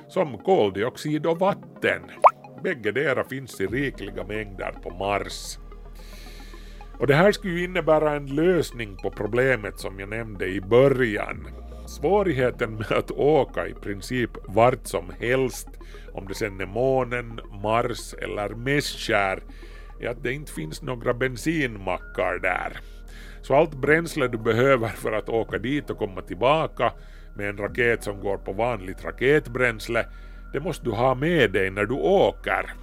Som 0.08 0.38
koldioxid 0.38 1.26
och 1.26 1.40
vatten. 1.40 2.02
Bäggedera 2.66 3.24
finns 3.24 3.62
i 3.62 3.68
rikliga 3.68 4.24
mängder 4.24 4.72
på 4.84 4.90
Mars. 4.90 5.58
Och 7.00 7.08
det 7.08 7.16
här 7.16 7.32
skulle 7.32 7.54
ju 7.54 7.64
innebära 7.64 8.16
en 8.16 8.36
lösning 8.36 8.98
på 8.98 9.12
problemet 9.12 9.80
som 9.80 10.00
jag 10.00 10.10
nämnde 10.10 10.48
i 10.48 10.62
början. 10.62 11.48
Svårigheten 11.88 12.76
med 12.76 12.92
att 12.92 13.12
åka 13.12 13.68
i 13.68 13.74
princip 13.74 14.30
vart 14.48 14.88
som 14.88 15.14
helst, 15.20 15.68
om 16.14 16.28
det 16.28 16.36
sen 16.36 16.62
är 16.62 16.66
månen, 16.66 17.40
Mars 17.64 18.14
eller 18.14 18.50
Mässkär, 18.50 19.44
är 20.02 20.10
att 20.10 20.24
det 20.24 20.34
inte 20.34 20.52
finns 20.52 20.82
några 20.82 21.14
bensinmackar 21.14 22.40
där. 22.40 22.80
Så 23.42 23.56
allt 23.56 23.76
bränsle 23.76 24.28
du 24.28 24.38
behöver 24.38 24.88
för 24.88 25.12
att 25.12 25.30
åka 25.30 25.58
dit 25.58 25.90
och 25.90 25.98
komma 25.98 26.22
tillbaka 26.22 26.94
med 27.36 27.50
en 27.50 27.58
raket 27.58 28.04
som 28.04 28.20
går 28.20 28.38
på 28.38 28.54
vanligt 28.54 29.06
raketbränsle, 29.06 30.06
det 30.56 30.62
måste 30.62 30.86
du 30.86 30.92
ha 30.92 31.16
med 31.16 31.52
dig 31.52 31.72
när 31.72 31.86
du 31.86 31.94
åker. 31.94 32.74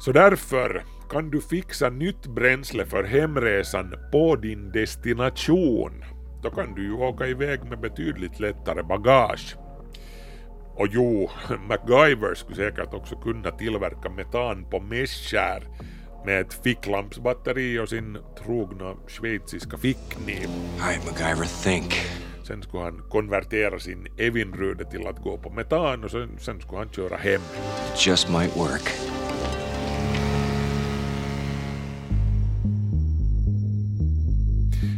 Så 0.00 0.12
därför 0.12 0.84
kan 1.10 1.30
du 1.30 1.40
fixa 1.40 1.90
nytt 1.90 2.26
bränsle 2.26 2.86
för 2.86 3.04
hemresan 3.04 3.94
på 4.12 4.36
din 4.36 4.72
destination. 4.72 6.04
Då 6.42 6.50
kan 6.50 6.74
du 6.74 6.82
ju 6.82 6.92
åka 6.92 7.26
iväg 7.26 7.64
med 7.64 7.80
betydligt 7.80 8.40
lättare 8.40 8.82
bagage. 8.82 9.56
Och 10.76 10.86
jo, 10.90 11.30
MacGyver 11.68 12.34
skulle 12.34 12.56
säkert 12.56 12.94
också 12.94 13.16
kunna 13.16 13.50
tillverka 13.50 14.10
metan 14.10 14.70
på 14.70 14.80
mässkär 14.80 15.62
med 16.26 16.40
ett 16.40 16.60
ficklampsbatteri 16.64 17.78
och 17.78 17.88
sin 17.88 18.18
trogna 18.44 18.94
schweiziska 19.06 19.78
fickkniv. 19.78 20.48
Alright, 20.80 21.06
MacGyver, 21.06 21.62
think. 21.62 21.94
Sen 22.46 22.62
skulle 22.62 22.82
han 22.82 23.02
konvertera 23.08 23.78
sin 23.78 24.06
Evinrude 24.18 24.84
till 24.84 25.06
att 25.06 25.22
gå 25.22 25.38
på 25.38 25.50
metan 25.50 26.04
och 26.04 26.10
sen, 26.10 26.38
sen 26.38 26.60
skulle 26.60 26.78
han 26.78 26.88
köra 26.88 27.16
hem. 27.16 27.40
It 27.94 28.06
just 28.06 28.28
might 28.28 28.56
work. 28.56 28.90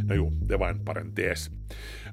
Nå 0.07 0.15
jo, 0.15 0.31
det 0.49 0.57
var 0.57 0.69
en 0.69 0.85
parentes. 0.85 1.49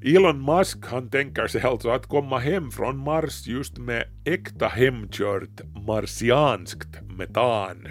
Elon 0.02 0.44
Musk 0.44 0.78
han 0.86 1.10
tänker 1.10 1.46
sig 1.46 1.62
alltså 1.62 1.90
att 1.90 2.06
komma 2.06 2.38
hem 2.38 2.70
från 2.70 2.96
Mars 2.96 3.46
just 3.46 3.78
med 3.78 4.04
äkta 4.24 4.68
hemkört 4.68 5.60
marsianskt 5.86 7.02
metan. 7.18 7.88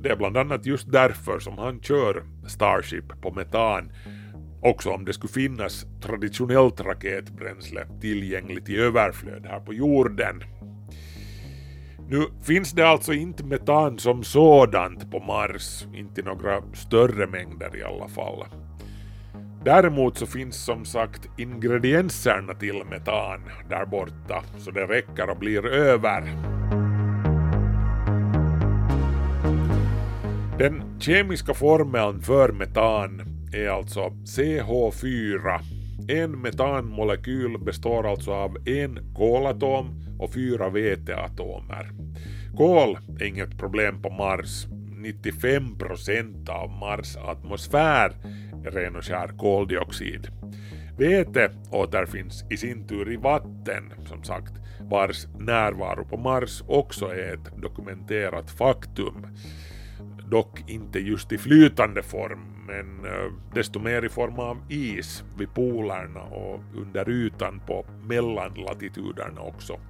Det 0.00 0.08
är 0.08 0.16
bland 0.16 0.36
annat 0.36 0.66
just 0.66 0.92
därför 0.92 1.38
som 1.38 1.58
han 1.58 1.80
kör 1.80 2.22
Starship 2.46 3.22
på 3.22 3.30
metan, 3.30 3.92
också 4.62 4.90
om 4.90 5.04
det 5.04 5.12
skulle 5.12 5.32
finnas 5.32 5.86
traditionellt 6.00 6.80
raketbränsle 6.80 7.86
tillgängligt 8.00 8.68
i 8.68 8.76
överflöd 8.76 9.46
här 9.46 9.60
på 9.60 9.74
jorden. 9.74 10.42
Nu 12.08 12.26
finns 12.42 12.72
det 12.72 12.88
alltså 12.88 13.12
inte 13.12 13.44
metan 13.44 13.98
som 13.98 14.24
sådant 14.24 15.10
på 15.10 15.20
Mars, 15.20 15.86
inte 15.94 16.20
i 16.20 16.24
några 16.24 16.62
större 16.74 17.26
mängder 17.26 17.76
i 17.76 17.82
alla 17.82 18.08
fall. 18.08 18.44
Däremot 19.64 20.18
så 20.18 20.26
finns 20.26 20.64
som 20.64 20.84
sagt 20.84 21.28
ingredienserna 21.38 22.54
till 22.54 22.82
metan 22.90 23.40
där 23.68 23.86
borta, 23.86 24.42
så 24.58 24.70
det 24.70 24.86
räcker 24.86 25.30
och 25.30 25.38
blir 25.38 25.66
över. 25.66 26.22
Den 30.58 31.00
kemiska 31.00 31.54
formeln 31.54 32.22
för 32.22 32.52
metan 32.52 33.31
är 33.52 33.68
alltså 33.68 34.00
CH4. 34.24 35.60
En 36.08 36.40
metanmolekyl 36.40 37.58
består 37.58 38.10
alltså 38.10 38.32
av 38.32 38.68
en 38.68 39.14
kolatom 39.14 40.02
och 40.18 40.32
fyra 40.32 40.68
veteatomer. 40.70 41.90
Kol 42.56 42.98
är 43.20 43.24
inget 43.24 43.58
problem 43.58 44.02
på 44.02 44.10
Mars. 44.10 44.66
95% 45.02 46.48
av 46.50 46.70
Mars 46.70 47.16
atmosfär 47.16 48.12
är 48.66 48.70
ren 48.70 48.96
och 48.96 49.04
skär 49.04 49.28
koldioxid. 49.38 50.28
Vete 50.98 51.50
återfinns 51.70 52.44
i 52.50 52.56
sin 52.56 52.86
tur 52.86 53.12
i 53.12 53.16
vatten, 53.16 53.92
som 54.06 54.24
sagt, 54.24 54.52
vars 54.80 55.26
närvaro 55.38 56.04
på 56.04 56.16
Mars 56.16 56.62
också 56.66 57.06
är 57.06 57.34
ett 57.34 57.62
dokumenterat 57.62 58.50
faktum. 58.50 59.26
Dock 60.30 60.70
inte 60.70 60.98
just 60.98 61.32
i 61.32 61.38
flytande 61.38 62.02
form, 62.02 62.51
men 62.66 63.04
eh, 63.04 63.32
desto 63.54 63.78
mer 63.78 64.04
i 64.04 64.08
form 64.08 64.38
av 64.38 64.58
is 64.68 65.24
vid 65.38 65.54
polerna 65.54 66.22
och 66.22 66.60
under 66.76 67.10
ytan 67.10 67.60
på 67.66 67.86
mellanlatituderna 68.08 69.40
också. 69.40 69.80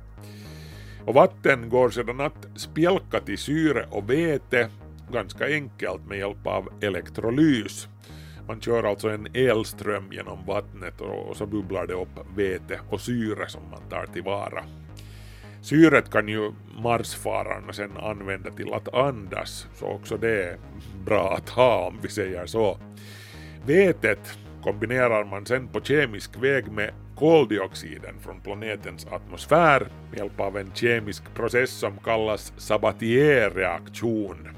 Och 1.07 1.15
vatten 1.15 1.69
går 1.69 1.91
sedan 1.91 2.21
att 2.21 2.47
spjälka 2.57 3.21
till 3.21 3.39
syre 3.39 3.87
och 3.91 4.11
vete 4.11 4.69
ganska 5.13 5.47
enkelt 5.47 6.07
med 6.09 6.19
hjälp 6.19 6.47
av 6.47 6.69
elektrolys. 6.81 7.89
Man 8.49 8.61
kör 8.61 8.85
alltså 8.85 9.09
en 9.09 9.27
elström 9.35 10.13
genom 10.13 10.47
vattnet 10.47 11.01
och 11.01 11.37
så 11.37 11.47
bubblar 11.47 11.87
det 11.87 11.95
upp 11.95 12.37
vete 12.37 12.81
och 12.91 13.01
syre 13.01 13.49
som 13.49 13.63
man 13.71 13.89
tar 13.91 14.07
tillvara. 14.07 14.65
Syret 15.63 16.11
kan 16.11 16.29
ju 16.29 16.53
marsfararna 16.83 17.73
sen 17.73 17.97
använda 17.97 18.51
till 18.51 18.73
att 18.73 18.95
andas, 18.95 19.67
så 19.75 19.87
också 19.87 20.17
det 20.17 20.45
är 20.45 20.57
bra 21.05 21.35
att 21.35 21.49
ha 21.49 21.87
om 21.87 21.99
vi 22.03 22.09
säger 22.09 22.47
så. 22.47 22.79
Vetet 23.67 24.39
kombinerar 24.63 25.25
man 25.25 25.47
sen 25.47 25.69
på 25.69 25.81
kemisk 25.81 26.37
väg 26.37 26.73
med 26.73 26.91
koldioxiden 27.17 28.15
från 28.21 28.41
planetens 28.41 29.07
atmosfär 29.07 29.87
med 30.11 30.19
hjälp 30.19 30.41
av 30.41 30.57
en 30.59 30.71
kemisk 30.75 31.35
process 31.35 31.71
som 31.71 31.99
kallas 31.99 32.53
Sabatier-reaktion. 32.57 34.49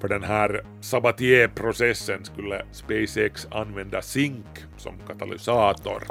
För 0.00 0.08
den 0.08 0.24
här 0.24 0.64
Sabatier-processen 0.80 2.24
skulle 2.24 2.64
SpaceX 2.72 3.46
använda 3.50 4.02
zink 4.02 4.46
som 4.76 4.94
katalysator. 5.08 6.02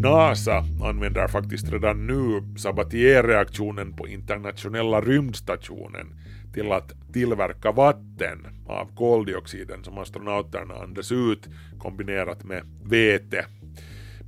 NASA 0.00 0.64
använder 0.82 1.28
faktiskt 1.28 1.72
redan 1.72 2.06
nu 2.06 2.42
Sabatier-reaktionen 2.56 3.92
på 3.96 4.08
internationella 4.08 5.00
rymdstationen 5.00 6.06
till 6.54 6.72
att 6.72 7.12
tillverka 7.12 7.72
vatten 7.72 8.46
av 8.66 8.96
koldioxiden 8.96 9.84
som 9.84 9.98
astronauterna 9.98 10.74
andas 10.74 11.12
ut 11.12 11.48
kombinerat 11.78 12.44
med 12.44 12.62
vete. 12.84 13.46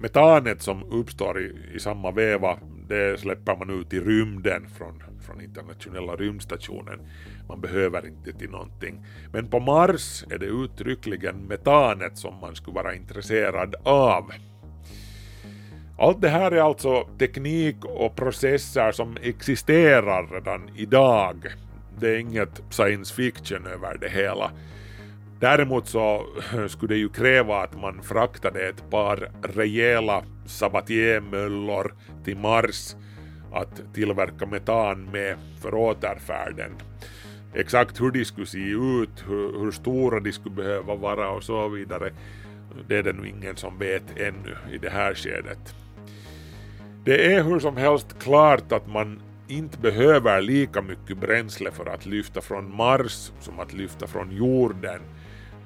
Metanet 0.01 0.63
som 0.63 0.85
uppstår 0.85 1.41
i, 1.41 1.53
i 1.75 1.81
samma 1.81 2.11
veva 2.11 2.59
det 2.89 3.21
släpper 3.21 3.57
man 3.57 3.81
ut 3.81 3.93
i 3.93 4.01
rymden 4.01 4.67
från, 4.79 5.03
från 5.27 5.41
internationella 5.41 6.17
rymdstationen. 6.17 7.01
Man 7.49 7.61
behöver 7.61 8.07
inte 8.07 8.33
till 8.33 8.51
någonting. 8.51 9.05
Men 9.33 9.49
på 9.49 9.61
Mars 9.61 10.25
är 10.31 10.39
det 10.39 10.47
uttryckligen 10.47 11.37
metanet 11.37 12.19
som 12.19 12.41
man 12.41 12.57
skulle 12.57 12.75
vara 12.75 12.95
intresserad 12.95 13.75
av. 13.85 14.33
Allt 16.03 16.21
det 16.21 16.29
här 16.29 16.51
är 16.51 16.61
alltså 16.61 17.09
teknik 17.19 17.85
och 17.85 18.17
processer 18.17 18.93
som 18.93 19.17
existerar 19.23 20.27
redan 20.33 20.71
idag. 20.77 21.37
Det 21.99 22.11
är 22.11 22.19
inget 22.19 22.63
science 22.71 23.15
fiction 23.15 23.67
över 23.67 23.99
det 24.01 24.09
hela. 24.09 24.51
Däremot 25.41 25.89
så 25.89 26.27
skulle 26.69 26.95
det 26.95 26.99
ju 26.99 27.09
kräva 27.09 27.63
att 27.63 27.81
man 27.81 28.03
fraktade 28.03 28.69
ett 28.69 28.91
par 28.91 29.31
rejäla 29.43 30.23
sabatiermöllor 30.47 31.95
till 32.25 32.37
Mars 32.37 32.95
att 33.53 33.95
tillverka 33.95 34.47
metan 34.47 35.05
med 35.05 35.37
för 35.61 35.75
återfärden. 35.75 36.73
Exakt 37.55 38.01
hur 38.01 38.11
de 38.11 38.25
skulle 38.25 38.47
se 38.47 38.71
ut, 38.71 39.25
hur, 39.29 39.59
hur 39.59 39.71
stora 39.71 40.21
de 40.21 40.33
skulle 40.33 40.55
behöva 40.55 40.95
vara 40.95 41.31
och 41.31 41.43
så 41.43 41.69
vidare, 41.69 42.13
det 42.89 42.97
är 42.97 43.03
det 43.03 43.13
nog 43.13 43.27
ingen 43.27 43.57
som 43.57 43.79
vet 43.79 44.05
ännu 44.17 44.57
i 44.73 44.79
det 44.79 44.91
här 44.91 45.15
skedet. 45.15 45.75
Det 47.05 47.35
är 47.35 47.43
hur 47.43 47.61
som 47.61 47.77
helst 47.77 48.07
klart 48.19 48.73
att 48.73 48.87
man 48.87 49.23
inte 49.49 49.79
behöver 49.79 50.41
lika 50.41 50.83
mycket 50.83 51.19
bränsle 51.19 51.71
för 51.71 51.87
att 51.87 52.07
lyfta 52.07 52.41
från 52.41 52.77
Mars 52.77 53.33
som 53.41 53.61
att 53.61 53.73
lyfta 53.73 54.07
från 54.07 54.33
jorden 54.33 55.01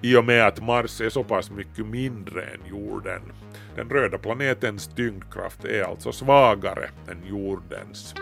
i 0.03 0.17
och 0.17 0.25
med 0.25 0.47
att 0.47 0.63
Mars 0.63 1.01
är 1.01 1.11
så 1.11 1.25
pass 1.25 1.51
mycket 1.51 1.87
mindre 1.87 2.43
än 2.43 2.61
jorden. 2.71 3.21
Den 3.77 3.91
röda 3.91 4.19
planetens 4.19 4.91
tyngdkraft 4.97 5.65
är 5.65 5.83
alltså 5.83 6.13
svagare 6.13 6.91
än 7.11 7.29
jordens. 7.29 8.15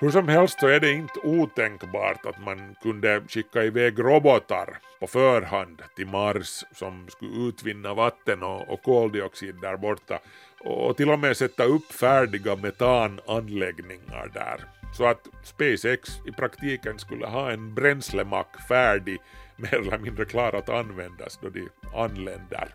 Hur 0.00 0.10
som 0.10 0.28
helst 0.28 0.60
så 0.60 0.66
är 0.66 0.80
det 0.80 0.92
inte 0.92 1.20
otänkbart 1.20 2.26
att 2.26 2.44
man 2.44 2.74
kunde 2.82 3.22
skicka 3.28 3.64
iväg 3.64 3.98
robotar 3.98 4.78
på 5.00 5.06
förhand 5.06 5.82
till 5.96 6.06
Mars 6.06 6.64
som 6.72 7.08
skulle 7.08 7.48
utvinna 7.48 7.94
vatten 7.94 8.42
och, 8.42 8.68
och 8.68 8.82
koldioxid 8.82 9.54
där 9.60 9.76
borta 9.76 10.18
och 10.60 10.96
till 10.96 11.10
och 11.10 11.18
med 11.18 11.36
sätta 11.36 11.64
upp 11.64 11.92
färdiga 11.92 12.56
metananläggningar 12.56 14.30
där. 14.34 14.64
Så 14.96 15.04
att 15.06 15.28
SpaceX 15.42 16.10
i 16.26 16.32
praktiken 16.32 16.98
skulle 16.98 17.26
ha 17.26 17.50
en 17.50 17.74
bränslemack 17.74 18.68
färdig 18.68 19.18
mer 19.56 19.74
eller 19.74 19.98
mindre 19.98 20.24
klar 20.24 20.52
att 20.52 20.68
användas 20.68 21.38
då 21.42 21.48
de 21.48 21.68
anländer. 21.94 22.74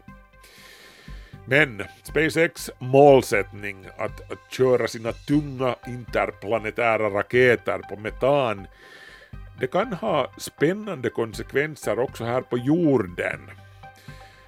Men 1.46 1.84
SpaceX 2.04 2.72
målsättning 2.80 3.86
att, 3.98 4.32
att 4.32 4.52
köra 4.52 4.88
sina 4.88 5.12
tunga 5.12 5.76
interplanetära 5.88 7.10
raketer 7.10 7.80
på 7.80 7.96
metan 7.96 8.68
det 9.60 9.68
kan 9.68 9.94
ha 9.94 10.34
spännande 10.38 11.10
konsekvenser 11.10 12.00
också 12.00 12.24
här 12.24 12.42
på 12.42 12.58
jorden. 12.58 13.52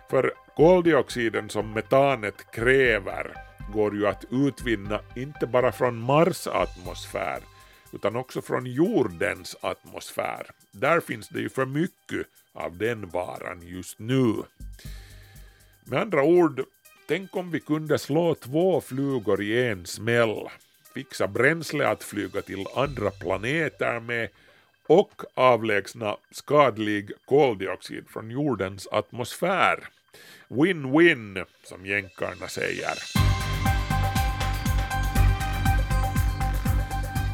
För 0.10 0.34
koldioxiden 0.56 1.50
som 1.50 1.72
metanet 1.72 2.52
kräver 2.52 3.34
går 3.74 3.96
ju 3.96 4.08
att 4.08 4.26
utvinna 4.32 5.00
inte 5.16 5.48
bara 5.48 5.72
från 5.72 6.00
Mars 6.00 6.48
atmosfär 6.48 7.40
utan 7.92 8.16
också 8.16 8.42
från 8.42 8.66
jordens 8.66 9.56
atmosfär. 9.62 10.48
Där 10.72 11.00
finns 11.00 11.30
det 11.30 11.40
ju 11.40 11.50
för 11.50 11.66
mycket 11.66 12.28
av 12.54 12.78
den 12.78 13.10
varan 13.10 13.62
just 13.62 14.00
nu. 14.00 14.34
Med 15.84 16.02
andra 16.02 16.24
ord, 16.24 16.62
tänk 17.08 17.36
om 17.36 17.52
vi 17.52 17.60
kunde 17.60 17.98
slå 17.98 18.36
två 18.36 18.82
flugor 18.82 19.42
i 19.42 19.68
en 19.68 19.86
smäll, 19.86 20.50
fixa 20.94 21.28
bränsle 21.28 21.88
att 21.88 22.04
flyga 22.04 22.42
till 22.42 22.66
andra 22.76 23.12
planeter 23.12 24.00
med 24.00 24.30
och 24.88 25.22
avlägsna 25.34 26.18
skadlig 26.32 27.12
koldioxid 27.26 28.06
från 28.10 28.32
jordens 28.32 28.88
atmosfär. 28.88 29.80
Win-win, 30.48 31.46
som 31.64 31.86
jänkarna 31.86 32.48
säger. 32.48 33.26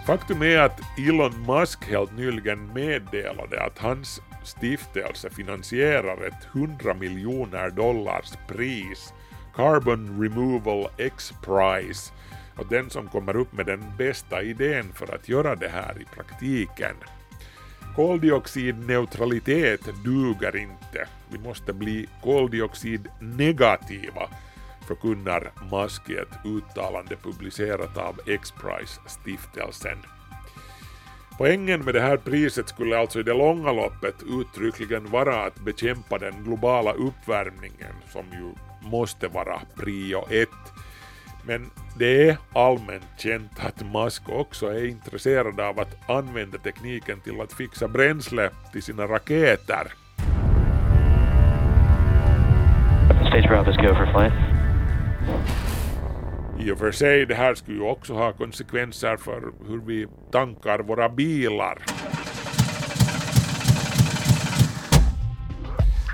Faktum 0.08 0.42
är 0.42 0.58
att 0.58 0.80
Elon 1.08 1.46
Musk 1.46 1.84
helt 1.86 2.18
nyligen 2.18 2.74
meddelade 2.74 3.64
att 3.64 3.78
hans 3.78 4.22
stiftelse 4.44 5.30
finansierar 5.30 6.28
ett 6.28 6.48
100 6.56 6.94
miljoner 6.94 7.70
dollars 7.70 8.34
pris, 8.48 9.14
Carbon 9.56 10.22
Removal 10.22 10.88
X-Prize, 10.98 12.14
och 12.58 12.66
den 12.70 12.90
som 12.90 13.08
kommer 13.08 13.36
upp 13.36 13.54
med 13.54 13.66
den 13.66 13.84
bästa 13.98 14.44
idén 14.44 14.94
för 14.94 15.16
att 15.16 15.30
göra 15.30 15.56
det 15.56 15.70
här 15.70 16.02
i 16.02 16.06
praktiken. 16.16 16.96
Koldioxidneutralitet 17.96 19.82
duger 20.04 20.56
inte. 20.56 21.08
Vi 21.30 21.40
måste 21.40 21.74
bli 21.74 22.08
koldioxidnegativa, 22.24 24.30
förkunnar 24.88 25.52
Musk 25.72 26.10
i 26.10 26.16
ett 26.16 26.46
uttalande 26.46 27.16
publicerat 27.16 27.98
av 27.98 28.20
X-Prize-stiftelsen. 28.28 29.98
Poängen 31.38 31.86
med 31.86 31.94
det 31.94 32.02
här 32.02 32.18
priset 32.18 32.70
skulle 32.70 33.00
alltså 33.00 33.20
i 33.20 33.24
det 33.24 33.34
långa 33.34 33.72
loppet 33.72 34.16
uttryckligen 34.30 35.12
vara 35.12 35.46
att 35.46 35.60
bekämpa 35.60 36.18
den 36.18 36.44
globala 36.44 36.92
uppvärmningen 36.92 37.94
som 38.10 38.26
ju 38.32 38.54
måste 38.82 39.28
vara 39.28 39.62
prio 39.76 40.26
ett. 40.30 40.50
Men 41.46 41.70
det 41.98 42.30
är 42.30 42.38
allmänt 42.54 43.06
känt 43.18 43.52
att 43.60 43.86
Musk 43.94 44.30
också 44.30 44.68
är 44.68 44.86
intresserad 44.86 45.60
av 45.60 45.80
att 45.80 46.10
använda 46.10 46.58
tekniken 46.58 47.20
till 47.20 47.42
att 47.42 47.54
fixa 47.54 47.88
bränsle 47.88 48.50
till 48.72 48.84
sina 48.84 49.08
raketer. 49.08 49.94
I 56.60 56.72
och 56.72 56.78
för 56.78 56.92
sig, 56.92 57.26
det 57.26 57.36
här 57.36 57.56
skulle 57.56 57.78
ju 57.78 57.84
också 57.84 58.14
ha 58.14 58.34
konsekvenser 58.34 59.18
för 59.18 59.42
hur 59.68 59.82
vi 59.86 60.08
tankar 60.32 60.80
våra 60.80 61.10
bilar. 61.10 61.78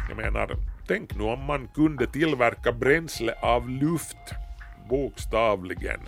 Jag 0.09 0.17
menar, 0.17 0.55
tänk 0.87 1.15
nu 1.15 1.23
om 1.23 1.43
man 1.43 1.67
kunde 1.67 2.07
tillverka 2.07 2.71
bränsle 2.71 3.33
av 3.41 3.69
luft, 3.69 4.17
bokstavligen. 4.89 5.99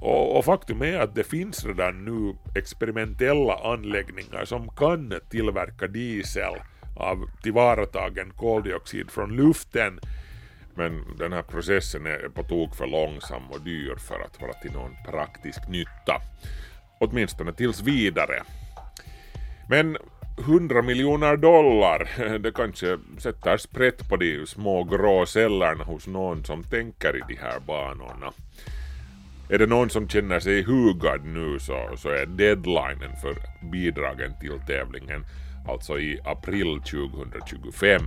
Och, 0.00 0.38
och 0.38 0.44
faktum 0.44 0.82
är 0.82 0.98
att 0.98 1.14
det 1.14 1.24
finns 1.24 1.64
redan 1.64 2.04
nu 2.04 2.34
experimentella 2.54 3.72
anläggningar 3.72 4.44
som 4.44 4.68
kan 4.68 5.14
tillverka 5.30 5.86
diesel 5.86 6.54
av 6.96 7.30
tillvaratagen 7.42 8.30
koldioxid 8.30 9.10
från 9.10 9.36
luften 9.36 10.00
men 10.78 11.16
den 11.18 11.32
här 11.32 11.42
processen 11.42 12.06
är 12.06 12.28
på 12.28 12.42
tok 12.42 12.74
för 12.74 12.86
långsam 12.86 13.42
och 13.50 13.60
dyr 13.60 13.94
för 13.96 14.20
att 14.20 14.40
vara 14.40 14.52
till 14.52 14.72
någon 14.72 14.94
praktisk 15.06 15.68
nytta. 15.68 16.22
Åtminstone 17.00 17.52
tills 17.52 17.80
vidare. 17.80 18.42
Men 19.68 19.96
100 20.40 20.82
miljoner 20.82 21.36
dollar, 21.36 22.38
det 22.38 22.52
kanske 22.52 22.98
sätter 23.18 23.56
sprätt 23.56 24.08
på 24.08 24.16
de 24.16 24.46
små 24.46 24.84
grå 24.84 25.26
cellerna 25.26 25.84
hos 25.84 26.06
någon 26.06 26.44
som 26.44 26.62
tänker 26.62 27.16
i 27.16 27.22
de 27.28 27.34
här 27.34 27.60
banorna. 27.60 28.32
Är 29.50 29.58
det 29.58 29.66
någon 29.66 29.90
som 29.90 30.08
känner 30.08 30.40
sig 30.40 30.62
hugad 30.62 31.24
nu 31.24 31.58
så, 31.58 31.96
så 31.96 32.08
är 32.08 32.26
deadlinen 32.26 33.16
för 33.22 33.34
bidragen 33.72 34.32
till 34.40 34.60
tävlingen 34.66 35.24
alltså 35.68 35.98
i 35.98 36.20
april 36.24 36.80
2025. 36.80 38.02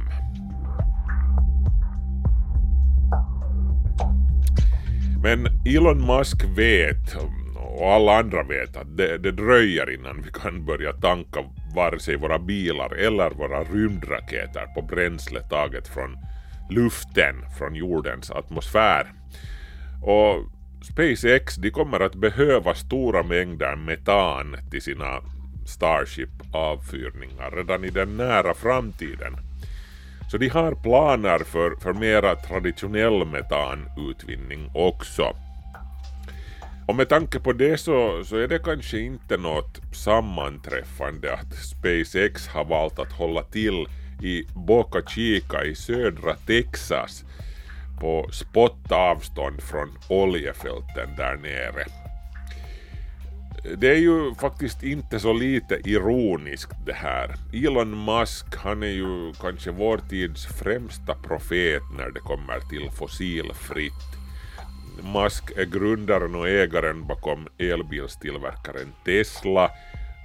Men 5.23 5.47
Elon 5.65 6.05
Musk 6.05 6.43
vet, 6.57 7.15
och 7.71 7.91
alla 7.91 8.19
andra 8.19 8.43
vet, 8.43 8.77
att 8.77 8.97
det, 8.97 9.17
det 9.17 9.31
dröjer 9.31 9.93
innan 9.93 10.21
vi 10.21 10.31
kan 10.31 10.65
börja 10.65 10.93
tanka 10.93 11.39
vare 11.75 11.99
sig 11.99 12.15
våra 12.17 12.39
bilar 12.39 12.93
eller 12.93 13.29
våra 13.29 13.63
rymdraketer 13.63 14.65
på 14.75 14.81
bränsle 14.81 15.41
taget 15.41 15.87
från 15.87 16.17
luften, 16.69 17.35
från 17.57 17.75
jordens 17.75 18.31
atmosfär. 18.31 19.13
Och 20.03 20.45
SpaceX 20.83 21.55
de 21.55 21.71
kommer 21.71 21.99
att 21.99 22.15
behöva 22.15 22.73
stora 22.75 23.23
mängder 23.23 23.75
metan 23.75 24.57
till 24.71 24.81
sina 24.81 25.21
Starship-avfyrningar 25.65 27.51
redan 27.51 27.85
i 27.85 27.89
den 27.89 28.17
nära 28.17 28.53
framtiden. 28.53 29.37
Så 30.31 30.37
de 30.37 30.47
har 30.47 30.75
planer 30.75 31.39
för, 31.39 31.75
för 31.81 31.93
mera 31.93 32.35
traditionell 32.35 33.25
metanutvinning 33.25 34.71
också. 34.73 35.35
Och 36.91 36.97
med 36.97 37.09
tanke 37.09 37.39
på 37.39 37.53
det 37.53 37.77
så, 37.77 38.23
så 38.23 38.37
är 38.37 38.47
det 38.47 38.59
kanske 38.59 38.99
inte 38.99 39.37
något 39.37 39.81
sammanträffande 39.93 41.33
att 41.33 41.53
SpaceX 41.53 42.47
har 42.47 42.65
valt 42.65 42.99
att 42.99 43.11
hålla 43.11 43.43
till 43.43 43.87
i 44.21 44.43
Boca 44.55 45.01
Chica 45.07 45.63
i 45.63 45.75
södra 45.75 46.35
Texas 46.35 47.23
på 47.99 48.29
spottavstånd 48.31 49.61
från 49.61 49.89
oljefälten 50.09 51.15
där 51.17 51.37
nere. 51.37 51.85
Det 53.77 53.89
är 53.89 53.99
ju 53.99 54.35
faktiskt 54.35 54.83
inte 54.83 55.19
så 55.19 55.33
lite 55.33 55.81
ironiskt 55.85 56.85
det 56.85 56.93
här. 56.93 57.35
Elon 57.53 58.05
Musk, 58.05 58.55
han 58.55 58.83
är 58.83 58.87
ju 58.87 59.33
kanske 59.41 59.71
vår 59.71 59.97
tids 60.09 60.45
främsta 60.45 61.15
profet 61.15 61.81
när 61.97 62.09
det 62.09 62.19
kommer 62.19 62.59
till 62.69 62.89
fossilfritt. 62.91 64.20
Musk 65.13 65.51
är 65.57 65.65
grundaren 65.65 66.35
och 66.35 66.49
ägaren 66.49 67.07
bakom 67.07 67.47
elbilstillverkaren 67.57 68.93
Tesla. 69.05 69.71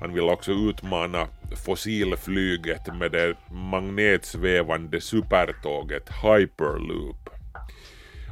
Han 0.00 0.12
vill 0.14 0.22
också 0.22 0.52
utmana 0.52 1.26
fossilflyget 1.64 2.94
med 2.98 3.12
det 3.12 3.34
magnetsvävande 3.50 5.00
supertåget 5.00 6.08
Hyperloop. 6.22 7.30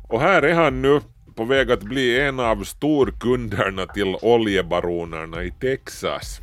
Och 0.09 0.21
här 0.21 0.43
är 0.43 0.55
han 0.55 0.83
nu 0.83 1.01
på 1.35 1.45
väg 1.45 1.71
att 1.71 1.83
bli 1.83 2.21
en 2.21 2.41
av 2.41 2.65
storkunderna 2.65 3.87
till 3.87 4.17
oljebaronerna 4.23 5.45
i 5.45 5.51
Texas. 5.51 6.41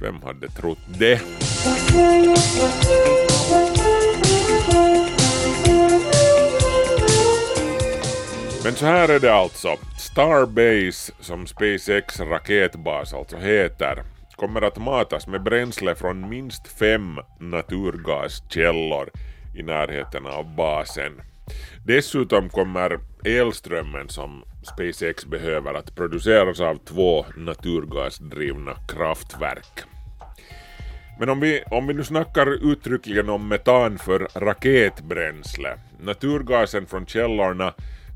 Vem 0.00 0.22
hade 0.22 0.48
trott 0.48 0.78
det? 0.98 1.20
Men 8.74 8.78
så 8.78 8.86
här 8.86 9.08
är 9.08 9.20
det 9.20 9.34
alltså. 9.34 9.76
Starbase, 9.98 11.12
som 11.20 11.46
SpaceX 11.46 12.20
raketbas 12.20 13.14
alltså 13.14 13.36
heter, 13.36 14.02
kommer 14.36 14.62
att 14.62 14.78
matas 14.78 15.26
med 15.26 15.42
bränsle 15.42 15.94
från 15.94 16.28
minst 16.28 16.68
fem 16.68 17.18
naturgaskällor 17.40 19.10
i 19.54 19.62
närheten 19.62 20.26
av 20.26 20.54
basen. 20.56 21.12
Dessutom 21.86 22.48
kommer 22.48 22.98
elströmmen 23.24 24.08
som 24.08 24.44
SpaceX 24.62 25.26
behöver 25.26 25.74
att 25.74 25.94
produceras 25.94 26.60
av 26.60 26.78
två 26.84 27.26
naturgasdrivna 27.36 28.74
kraftverk. 28.88 29.82
Men 31.18 31.28
om 31.28 31.40
vi, 31.40 31.62
om 31.70 31.86
vi 31.86 31.94
nu 31.94 32.04
snackar 32.04 32.72
uttryckligen 32.72 33.28
om 33.30 33.48
metan 33.48 33.98
för 33.98 34.28
raketbränsle, 34.34 35.78
naturgasen 36.00 36.86
från 36.86 37.06
källorna 37.06 37.74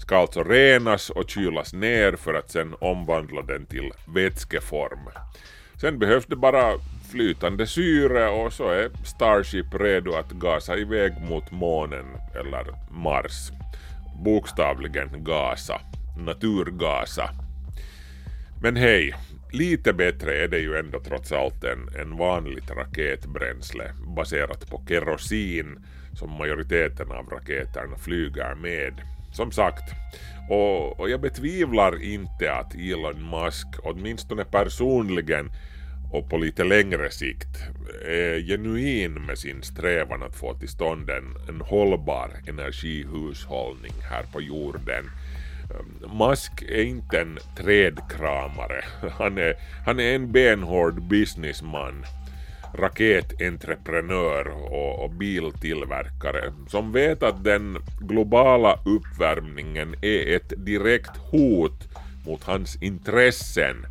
ska 0.08 0.16
alltså 0.16 0.42
renas 0.42 1.10
och 1.10 1.30
kylas 1.30 1.72
ner 1.72 2.12
för 2.12 2.34
att 2.34 2.50
sen 2.50 2.74
omvandla 2.80 3.42
den 3.42 3.66
till 3.66 3.90
vätskeform. 4.14 4.98
Sen 5.80 5.98
behövs 5.98 6.26
det 6.26 6.36
bara 6.36 6.78
flytande 7.10 7.66
syre 7.66 8.28
och 8.28 8.52
så 8.52 8.68
är 8.68 8.90
Starship 9.04 9.74
redo 9.74 10.14
att 10.14 10.30
gasa 10.30 10.76
iväg 10.76 11.12
mot 11.30 11.50
månen 11.50 12.06
eller 12.34 12.66
Mars. 12.90 13.50
Bokstavligen 14.24 15.24
gasa, 15.24 15.80
naturgasa. 16.18 17.30
Men 18.62 18.76
hej, 18.76 19.14
lite 19.52 19.92
bättre 19.92 20.44
är 20.44 20.48
det 20.48 20.58
ju 20.58 20.76
ändå 20.76 21.00
trots 21.00 21.32
allt 21.32 21.64
än, 21.64 21.88
än 22.00 22.16
vanligt 22.16 22.70
raketbränsle 22.70 23.92
baserat 24.16 24.70
på 24.70 24.84
kerosin 24.88 25.84
som 26.12 26.30
majoriteten 26.30 27.12
av 27.12 27.28
raketerna 27.28 27.96
flyger 27.96 28.54
med 28.54 29.17
som 29.38 29.52
sagt, 29.52 29.84
och, 30.48 31.00
och 31.00 31.10
jag 31.10 31.20
betvivlar 31.20 32.02
inte 32.02 32.52
att 32.52 32.74
Elon 32.74 33.30
Musk, 33.30 33.66
åtminstone 33.82 34.44
personligen 34.44 35.50
och 36.12 36.30
på 36.30 36.36
lite 36.36 36.64
längre 36.64 37.10
sikt, 37.10 37.48
är 38.06 38.40
genuin 38.40 39.26
med 39.26 39.38
sin 39.38 39.62
strävan 39.62 40.22
att 40.22 40.36
få 40.36 40.54
till 40.54 40.68
stånd 40.68 41.10
en, 41.10 41.36
en 41.48 41.60
hållbar 41.60 42.30
energihushållning 42.46 43.94
här 44.10 44.24
på 44.32 44.40
jorden. 44.40 45.04
Ehm, 45.70 46.18
Musk 46.18 46.62
är 46.62 46.82
inte 46.82 47.20
en 47.20 47.38
trädkramare, 47.56 48.84
han 49.18 49.38
är, 49.38 49.54
han 49.86 50.00
är 50.00 50.14
en 50.14 50.32
benhård 50.32 51.02
businessman 51.08 52.04
raketentreprenör 52.74 54.48
och, 54.48 55.04
och 55.04 55.10
biltillverkare 55.10 56.52
som 56.68 56.92
vet 56.92 57.22
att 57.22 57.44
den 57.44 57.78
globala 58.00 58.78
uppvärmningen 58.84 59.94
är 60.02 60.36
ett 60.36 60.52
direkt 60.56 61.16
hot 61.16 61.88
mot 62.26 62.44
hans 62.44 62.82
intressen 62.82 63.86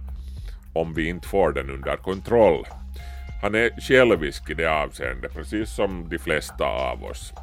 om 0.74 0.94
vi 0.94 1.08
inte 1.08 1.28
får 1.28 1.52
den 1.52 1.70
under 1.70 1.98
kontroll. 1.98 2.66
Han 3.42 3.56
är 3.56 3.82
självisk 3.82 4.50
i 4.50 4.54
det 4.54 4.72
avseendet, 4.72 5.34
precis 5.34 5.70
som 5.76 6.10
de 6.10 6.20
flesta 6.20 6.66
av 6.66 7.04
oss. 7.04 7.34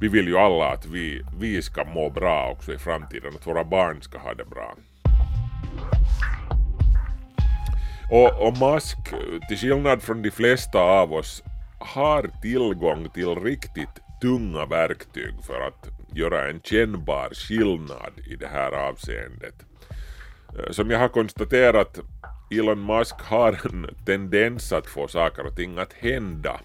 Vi 0.00 0.08
vill 0.08 0.28
ju 0.28 0.38
alla 0.38 0.68
att 0.70 0.86
vi, 0.86 1.22
vi 1.40 1.62
ska 1.62 1.84
må 1.84 2.10
bra 2.10 2.50
också 2.50 2.72
i 2.72 2.78
framtiden, 2.78 3.32
att 3.34 3.46
våra 3.46 3.64
barn 3.64 4.02
ska 4.02 4.18
ha 4.18 4.34
det 4.34 4.44
bra. 4.44 4.74
Och, 8.10 8.46
och 8.46 8.58
Musk, 8.58 8.98
till 9.48 9.58
skillnad 9.58 10.02
från 10.02 10.22
de 10.22 10.30
flesta 10.30 10.78
av 10.78 11.12
oss, 11.12 11.42
har 11.78 12.30
tillgång 12.42 13.10
till 13.10 13.34
riktigt 13.34 14.00
tunga 14.20 14.66
verktyg 14.66 15.34
för 15.46 15.60
att 15.60 15.88
göra 16.14 16.50
en 16.50 16.60
kännbar 16.60 17.28
skillnad 17.34 18.12
i 18.26 18.36
det 18.36 18.46
här 18.46 18.72
avseendet. 18.72 19.54
Eh, 20.58 20.70
som 20.70 20.90
jag 20.90 20.98
har 20.98 21.08
konstaterat, 21.08 21.98
Elon 22.50 22.86
Musk 22.86 23.14
har 23.18 23.66
en 23.66 23.86
tendens 24.06 24.72
att 24.72 24.86
få 24.86 25.08
saker 25.08 25.46
och 25.46 25.56
ting 25.56 25.78
att 25.78 25.92
hända 25.92 26.60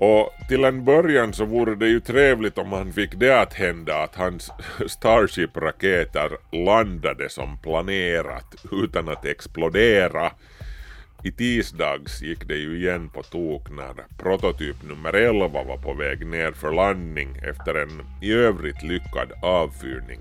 och 0.00 0.32
till 0.48 0.64
en 0.64 0.84
början 0.84 1.32
så 1.32 1.44
vore 1.44 1.74
det 1.74 1.88
ju 1.88 2.00
trevligt 2.00 2.58
om 2.58 2.72
han 2.72 2.92
fick 2.92 3.14
det 3.14 3.40
att 3.40 3.54
hända 3.54 4.02
att 4.02 4.14
hans 4.14 4.50
Starship-raketer 4.86 6.30
landade 6.66 7.28
som 7.28 7.58
planerat 7.58 8.54
utan 8.72 9.08
att 9.08 9.24
explodera. 9.24 10.32
I 11.24 11.32
tisdags 11.32 12.22
gick 12.22 12.48
det 12.48 12.56
ju 12.56 12.76
igen 12.78 13.08
på 13.08 13.22
tok 13.22 13.70
när 13.70 13.94
prototyp 14.18 14.82
nummer 14.82 15.12
11 15.12 15.48
var 15.48 15.76
på 15.76 15.94
väg 15.94 16.26
ner 16.26 16.52
för 16.52 16.72
landning 16.72 17.36
efter 17.42 17.74
en 17.74 18.02
i 18.22 18.32
övrigt 18.32 18.82
lyckad 18.82 19.32
avfyrning. 19.42 20.20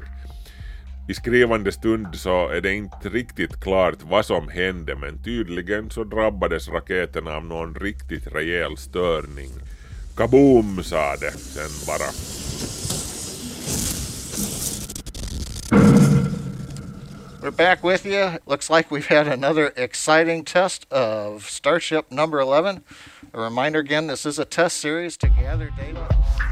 I 1.10 1.14
skrivande 1.14 1.72
stund 1.72 2.16
så 2.16 2.48
är 2.48 2.62
det 2.62 2.74
inte 2.74 3.10
riktigt 3.10 3.60
klart 3.60 3.98
vad 4.04 4.26
som 4.26 4.50
hände 4.50 4.96
men 4.96 5.24
tydligen 5.24 5.90
så 5.90 6.04
drabbades 6.04 6.70
raketen 6.70 7.28
av 7.28 7.46
någon 7.46 7.76
riktigt 7.76 8.28
rejäl 8.28 8.78
störning. 8.78 9.50
Kaboom 10.16 10.84
sa 10.84 11.16
det 11.16 11.32
sen 11.32 11.70
bara. 11.88 12.10
We're 17.42 17.58
back 17.58 17.84
with 17.84 18.06
you. 18.06 18.30
Looks 18.46 18.70
like 18.70 18.90
we've 18.90 19.18
had 19.18 19.28
another 19.28 19.72
exciting 19.76 20.46
test 20.46 20.94
of 20.94 21.50
Starship 21.50 22.12
number 22.12 22.40
11. 22.40 22.84
A 23.34 23.40
reminder 23.40 23.80
again, 23.80 24.08
this 24.08 24.26
is 24.26 24.40
a 24.40 24.46
test 24.46 24.80
series 24.80 25.18
to 25.18 25.28
gather 25.28 25.70
data 25.78 26.49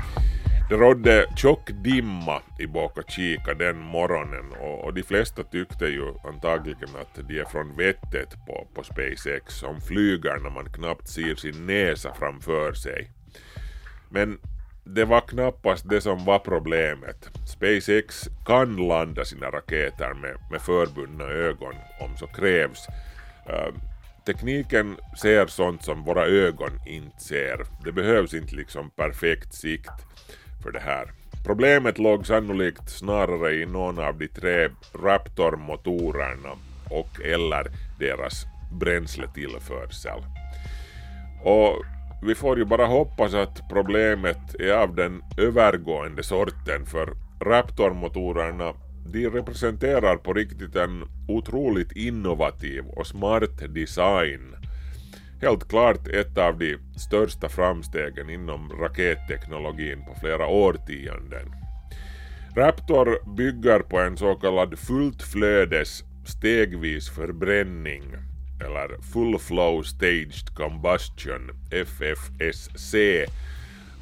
det 0.69 0.75
rådde 0.75 1.25
tjock 1.35 1.69
dimma 1.83 2.41
i 2.59 2.67
Boka 2.67 3.01
Chica 3.07 3.53
den 3.53 3.77
morgonen 3.77 4.51
och, 4.59 4.83
och 4.83 4.93
de 4.93 5.03
flesta 5.03 5.43
tyckte 5.43 5.85
ju 5.85 6.13
antagligen 6.23 6.89
att 7.01 7.27
de 7.27 7.39
är 7.39 7.45
från 7.45 7.77
vettet 7.77 8.29
på, 8.47 8.67
på 8.73 8.83
SpaceX 8.83 9.53
som 9.53 9.81
flyger 9.81 10.37
när 10.43 10.49
man 10.49 10.73
knappt 10.73 11.07
ser 11.07 11.35
sin 11.35 11.65
näsa 11.65 12.13
framför 12.13 12.73
sig. 12.73 13.11
Men 14.09 14.39
det 14.83 15.05
var 15.05 15.21
knappast 15.21 15.89
det 15.89 16.01
som 16.01 16.25
var 16.25 16.39
problemet. 16.39 17.29
SpaceX 17.47 18.23
kan 18.45 18.75
landa 18.75 19.25
sina 19.25 19.51
raketer 19.51 20.13
med, 20.13 20.37
med 20.51 20.61
förbundna 20.61 21.23
ögon 21.23 21.75
om 21.99 22.17
så 22.17 22.27
krävs. 22.27 22.87
Uh, 23.49 23.75
tekniken 24.25 24.97
ser 25.21 25.47
sånt 25.47 25.83
som 25.83 26.03
våra 26.03 26.25
ögon 26.25 26.71
inte 26.87 27.23
ser. 27.23 27.65
Det 27.85 27.91
behövs 27.91 28.33
inte 28.33 28.55
liksom 28.55 28.89
perfekt 28.89 29.53
sikt 29.53 30.06
för 30.67 30.71
det 30.71 30.79
här. 30.79 31.11
Problemet 31.45 31.97
låg 31.97 32.27
sannolikt 32.27 32.89
snarare 32.89 33.55
i 33.55 33.65
någon 33.65 33.99
av 33.99 34.17
de 34.17 34.27
tre 34.27 34.69
Raptor-motorerna 34.93 36.57
och 36.89 37.21
eller 37.25 37.67
deras 37.99 38.45
bränsletillförsel. 38.79 40.19
Och 41.43 41.83
vi 42.23 42.35
får 42.35 42.57
ju 42.57 42.65
bara 42.65 42.85
hoppas 42.85 43.33
att 43.33 43.69
problemet 43.69 44.55
är 44.59 44.73
av 44.73 44.95
den 44.95 45.21
övergående 45.37 46.23
sorten 46.23 46.85
för 46.85 47.13
Raptor-motorerna 47.39 48.73
de 49.13 49.29
representerar 49.29 50.17
på 50.17 50.33
riktigt 50.33 50.75
en 50.75 51.03
otroligt 51.27 51.91
innovativ 51.91 52.83
och 52.87 53.07
smart 53.07 53.73
design. 53.75 54.55
Helt 55.41 55.69
klart 55.69 56.07
ett 56.07 56.37
av 56.37 56.57
de 56.57 56.77
största 56.95 57.49
framstegen 57.49 58.29
inom 58.29 58.69
raketteknologin 58.81 60.05
på 60.05 60.19
flera 60.19 60.47
årtionden. 60.47 61.55
Raptor 62.55 63.35
bygger 63.35 63.79
på 63.79 63.99
en 63.99 64.17
så 64.17 64.35
kallad 64.35 64.79
fullt 64.79 65.21
flödes 65.21 66.03
stegvis 66.25 67.09
förbränning 67.09 68.03
eller 68.65 69.01
Full 69.13 69.39
Flow 69.39 69.83
Staged 69.83 70.55
Combustion, 70.55 71.51
FFSC, 71.71 72.95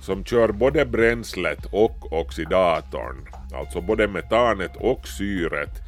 som 0.02 0.24
kör 0.24 0.52
både 0.52 0.86
bränslet 0.86 1.66
och 1.66 2.14
oxidatorn, 2.14 3.28
alltså 3.54 3.82
både 3.82 4.08
metanet 4.08 4.76
och 4.76 5.08
syret 5.08 5.82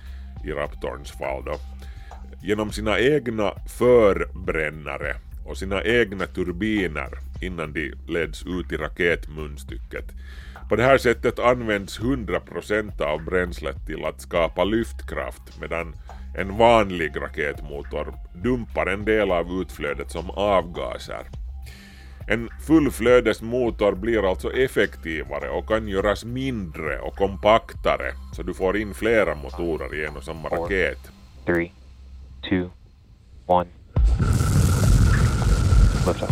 i 0.45 0.51
Raptorns 0.51 1.11
fall 1.11 1.43
då, 1.45 1.55
genom 2.43 2.71
sina 2.71 2.99
egna 2.99 3.53
förbrännare 3.77 5.15
och 5.47 5.57
sina 5.57 5.83
egna 5.83 6.25
turbiner 6.25 7.09
innan 7.41 7.73
de 7.73 7.93
leds 8.07 8.45
ut 8.45 8.71
i 8.71 8.77
raketmunstycket. 8.77 10.05
På 10.69 10.75
det 10.75 10.83
här 10.83 10.97
sättet 10.97 11.39
används 11.39 11.99
100% 11.99 13.01
av 13.01 13.25
bränslet 13.25 13.85
till 13.85 14.05
att 14.05 14.21
skapa 14.21 14.63
lyftkraft 14.63 15.61
medan 15.61 15.95
en 16.37 16.57
vanlig 16.57 17.11
raketmotor 17.21 18.13
dumpar 18.43 18.85
en 18.85 19.05
del 19.05 19.31
av 19.31 19.61
utflödet 19.61 20.11
som 20.11 20.29
avgaser. 20.29 21.25
En 22.29 22.49
fullflödesmotor 22.67 23.95
blir 23.95 24.29
alltså 24.29 24.53
effektivare 24.53 25.49
och 25.49 25.67
kan 25.67 25.87
göras 25.87 26.25
mindre 26.25 26.99
och 26.99 27.15
kompaktare 27.15 28.11
så 28.33 28.43
du 28.43 28.53
får 28.53 28.77
in 28.77 28.93
flera 28.93 29.35
motorer 29.35 29.95
i 29.95 30.05
en 30.05 30.15
och 30.15 30.23
samma 30.23 30.49
raket. 30.49 31.11
Three, 31.45 31.71
two, 32.49 32.69
one 33.45 33.67
bättre. 36.07 36.27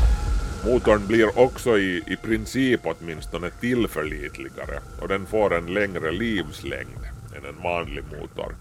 Motorn 0.65 1.07
blir 1.07 1.39
också 1.39 1.77
i, 1.77 2.03
i 2.07 2.15
princip 2.15 2.81
åtminstone 2.83 3.49
tillförlitligare 3.49 4.79
och 5.01 5.07
den 5.07 5.25
får 5.25 5.53
en 5.53 5.73
längre 5.73 6.11
livslängd 6.11 7.03
än 7.37 7.45
en 7.45 7.63
vanlig 7.63 8.03
motor. 8.03 8.55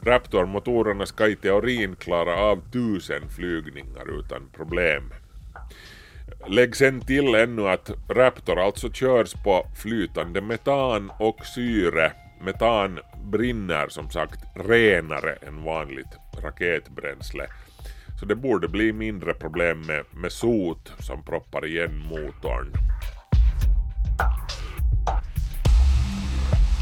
Raptor-motorerna 0.00 1.06
ska 1.06 1.26
i 1.28 1.36
teorin 1.36 1.96
klara 1.96 2.36
av 2.36 2.62
tusen 2.72 3.22
flygningar 3.36 4.18
utan 4.18 4.48
problem. 4.56 5.12
Lägg 6.46 6.76
sen 6.76 7.00
till 7.00 7.34
ännu 7.34 7.68
att 7.68 7.90
Raptor 8.08 8.60
alltså 8.60 8.92
körs 8.92 9.32
på 9.44 9.66
flytande 9.76 10.40
metan 10.40 11.12
och 11.18 11.46
syre. 11.46 12.12
Metan 12.44 12.98
brinner 13.24 13.88
som 13.88 14.10
sagt 14.10 14.40
renare 14.54 15.32
än 15.32 15.64
vanligt 15.64 16.16
raketbränsle. 16.42 17.46
Så 18.18 18.26
det 18.26 18.36
borde 18.36 18.68
bli 18.68 18.92
mindre 18.92 19.34
problem 19.34 19.80
med, 19.80 20.04
med 20.16 20.32
sot 20.32 20.92
som 20.98 21.22
proppar 21.22 21.66
igen 21.66 21.98
motorn. 21.98 22.72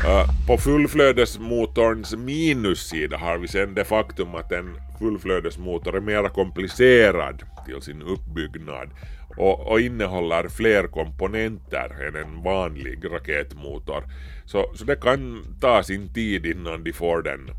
Uh, 0.05 0.47
på 0.47 0.59
fullflödesmotorns 0.59 2.17
minussida 2.17 3.17
har 3.17 3.39
vi 3.39 3.49
sen 3.49 3.75
det 3.75 3.85
faktum 3.85 4.35
att 4.35 4.53
en 4.53 4.77
fullflödesmotor 4.99 5.97
är 5.97 6.01
mer 6.01 6.29
komplicerad 6.29 7.43
till 7.67 7.83
sin 7.83 8.03
uppbyggnad 8.03 8.91
och, 9.37 9.67
och 9.67 9.81
innehåller 9.81 10.49
fler 10.49 10.87
komponenter 10.87 12.09
än 12.09 12.17
en 12.17 12.43
vanlig 12.43 13.05
raketmotor. 13.11 14.05
Så, 14.45 14.71
så 14.75 14.85
det 14.85 14.97
kan 14.97 15.45
ta 15.61 15.83
sin 15.83 16.13
tid 16.13 16.47
innan 16.47 16.85
de 16.85 16.93
får 16.93 17.23
den 17.23 17.51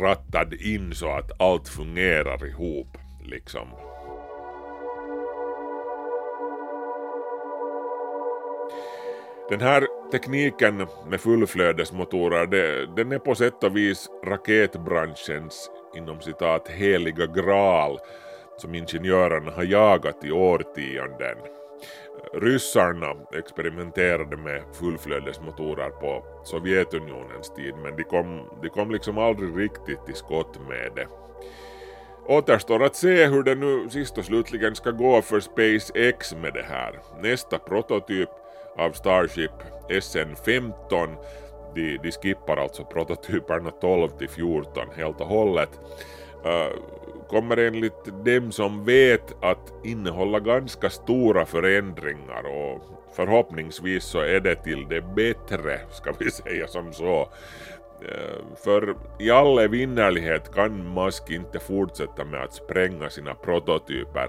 rattad 0.00 0.54
in 0.54 0.94
så 0.94 1.10
att 1.10 1.40
allt 1.40 1.68
fungerar 1.68 2.46
ihop 2.46 2.96
liksom. 3.30 3.68
Den 9.48 9.60
här 9.60 9.86
tekniken 10.12 10.86
med 11.06 11.20
fullflödesmotorer, 11.20 12.46
det, 12.46 12.86
den 12.96 13.12
är 13.12 13.18
på 13.18 13.34
sätt 13.34 13.64
och 13.64 13.76
vis 13.76 14.08
raketbranschens 14.24 15.70
inom 15.96 16.20
citat 16.20 16.68
heliga 16.68 17.26
graal 17.26 17.98
som 18.56 18.74
ingenjörerna 18.74 19.50
har 19.50 19.64
jagat 19.64 20.24
i 20.24 20.32
årtionden. 20.32 21.36
Ryssarna 22.34 23.14
experimenterade 23.32 24.36
med 24.36 24.62
fullflödesmotorer 24.72 25.90
på 25.90 26.24
Sovjetunionens 26.44 27.54
tid 27.54 27.74
men 27.82 27.96
de 27.96 28.04
kom, 28.04 28.48
de 28.62 28.68
kom 28.68 28.90
liksom 28.90 29.18
aldrig 29.18 29.58
riktigt 29.58 30.06
till 30.06 30.14
skott 30.14 30.58
med 30.68 30.92
det. 30.94 31.08
Återstår 32.30 32.84
att 32.84 32.96
se 32.96 33.26
hur 33.26 33.42
det 33.42 33.54
nu 33.54 33.90
sist 33.90 34.18
och 34.18 34.24
slutligen 34.24 34.74
ska 34.74 34.90
gå 34.90 35.22
för 35.22 35.40
SpaceX 35.40 36.34
med 36.34 36.52
det 36.54 36.62
här. 36.68 36.98
Nästa 37.22 37.58
prototyp 37.58 38.28
av 38.78 38.92
Starship 38.92 39.50
SN-15 39.88 41.16
de, 41.74 41.98
de 42.02 42.12
skippar 42.12 42.56
alltså 42.56 42.84
prototyperna 42.84 43.70
12 43.70 44.08
till 44.08 44.28
14 44.28 44.88
helt 44.96 45.20
och 45.20 45.26
hållet. 45.26 45.68
Uh, 46.46 46.78
kommer 47.28 47.56
enligt 47.56 48.24
dem 48.24 48.52
som 48.52 48.84
vet 48.84 49.44
att 49.44 49.72
innehålla 49.84 50.40
ganska 50.40 50.90
stora 50.90 51.46
förändringar 51.46 52.42
och 52.46 52.82
förhoppningsvis 53.16 54.04
så 54.04 54.20
är 54.20 54.40
det 54.40 54.54
till 54.54 54.88
det 54.88 55.00
bättre, 55.00 55.80
ska 55.92 56.12
vi 56.18 56.30
säga 56.30 56.66
som 56.66 56.92
så. 56.92 57.28
Eh, 58.02 58.56
för 58.64 58.96
i 59.18 59.30
all 59.30 59.58
evinnerlighet 59.58 60.54
kan 60.54 60.94
Musk 60.94 61.30
inte 61.30 61.58
fortsätta 61.58 62.24
med 62.24 62.42
att 62.42 62.54
spränga 62.54 63.10
sina 63.10 63.34
prototyper. 63.34 64.28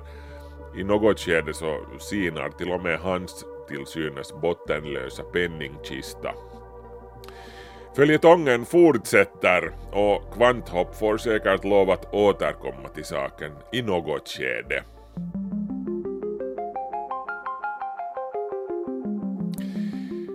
I 0.77 0.83
något 0.83 1.19
skede 1.19 1.53
så 1.53 1.77
sinar 1.99 2.49
till 2.49 2.71
och 2.71 2.83
med 2.83 2.99
hans 2.99 3.45
till 3.67 3.85
synes 3.85 4.33
bottenlösa 4.41 5.23
penningkista. 5.23 6.33
Följetongen 7.95 8.65
fortsätter 8.65 9.71
och 9.91 10.33
Kvanthopp 10.33 10.95
får 10.95 11.17
säkert 11.17 11.63
lov 11.63 11.89
att 11.89 12.13
återkomma 12.13 12.89
till 12.95 13.05
saken 13.05 13.51
i 13.71 13.81
något 13.81 14.27
skede. 14.27 14.83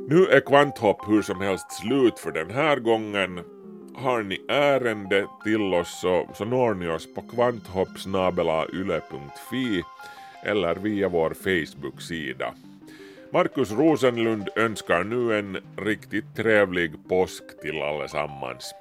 Nu 0.09 0.27
är 0.27 0.41
Kvanthopp 0.41 1.09
hur 1.09 1.23
som 1.23 1.41
helst 1.41 1.73
slut 1.73 2.19
för 2.19 2.33
den 2.33 2.51
här 2.51 2.77
gången. 2.77 3.41
Har 3.95 4.23
ni 4.23 4.41
ärende 4.49 5.27
till 5.45 5.75
oss 5.75 6.01
så, 6.01 6.29
så 6.35 6.45
når 6.45 6.75
ni 6.75 6.89
oss 6.89 7.15
på 7.15 7.23
kvanthoppsnabelayle.fi 7.23 9.83
eller 10.45 10.75
via 10.75 11.09
vår 11.09 11.31
Facebook-sida. 11.31 12.55
Markus 13.33 13.73
Rosenlund 13.73 14.49
önskar 14.57 15.05
nu 15.05 15.39
en 15.39 15.59
riktigt 15.77 16.37
trevlig 16.37 17.09
påsk 17.09 17.61
till 17.63 17.83
allesammans. 17.83 18.75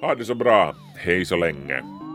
Ha 0.00 0.14
det 0.14 0.24
så 0.24 0.34
bra, 0.34 0.74
hej 0.96 1.24
så 1.24 1.36
länge! 1.36 2.07